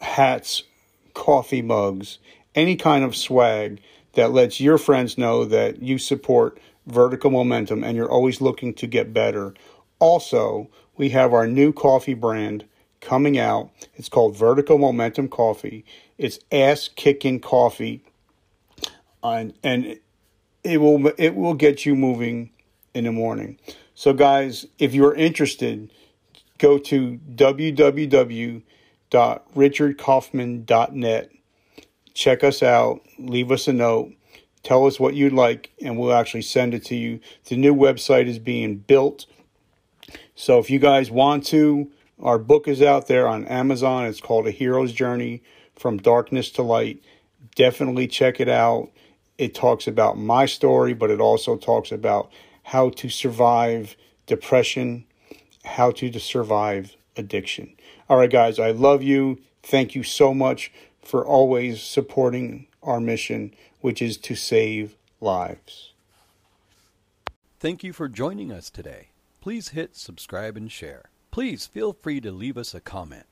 [0.00, 0.64] hats,
[1.16, 2.18] coffee mugs,
[2.54, 3.80] any kind of swag
[4.12, 8.86] that lets your friends know that you support vertical momentum and you're always looking to
[8.86, 9.54] get better.
[9.98, 12.64] Also, we have our new coffee brand
[13.00, 13.70] coming out.
[13.94, 15.84] It's called Vertical Momentum Coffee.
[16.18, 18.02] It's ass kicking coffee,
[19.22, 19.98] and and
[20.64, 22.50] it will it will get you moving
[22.94, 23.58] in the morning.
[23.94, 25.90] So, guys, if you're interested,
[26.58, 27.18] go to
[29.10, 31.30] www.richardkaufman.net.
[32.14, 33.00] Check us out.
[33.18, 34.12] Leave us a note.
[34.62, 37.20] Tell us what you'd like, and we'll actually send it to you.
[37.44, 39.26] The new website is being built.
[40.34, 44.06] So, if you guys want to, our book is out there on Amazon.
[44.06, 45.42] It's called A Hero's Journey
[45.76, 47.02] from Darkness to Light.
[47.54, 48.90] Definitely check it out.
[49.38, 53.96] It talks about my story, but it also talks about how to survive
[54.26, 55.04] depression,
[55.64, 57.75] how to survive addiction.
[58.08, 59.40] All right, guys, I love you.
[59.62, 60.72] Thank you so much
[61.02, 65.92] for always supporting our mission, which is to save lives.
[67.58, 69.08] Thank you for joining us today.
[69.40, 71.10] please hit subscribe and share.
[71.30, 73.26] Please feel free to leave us a comment.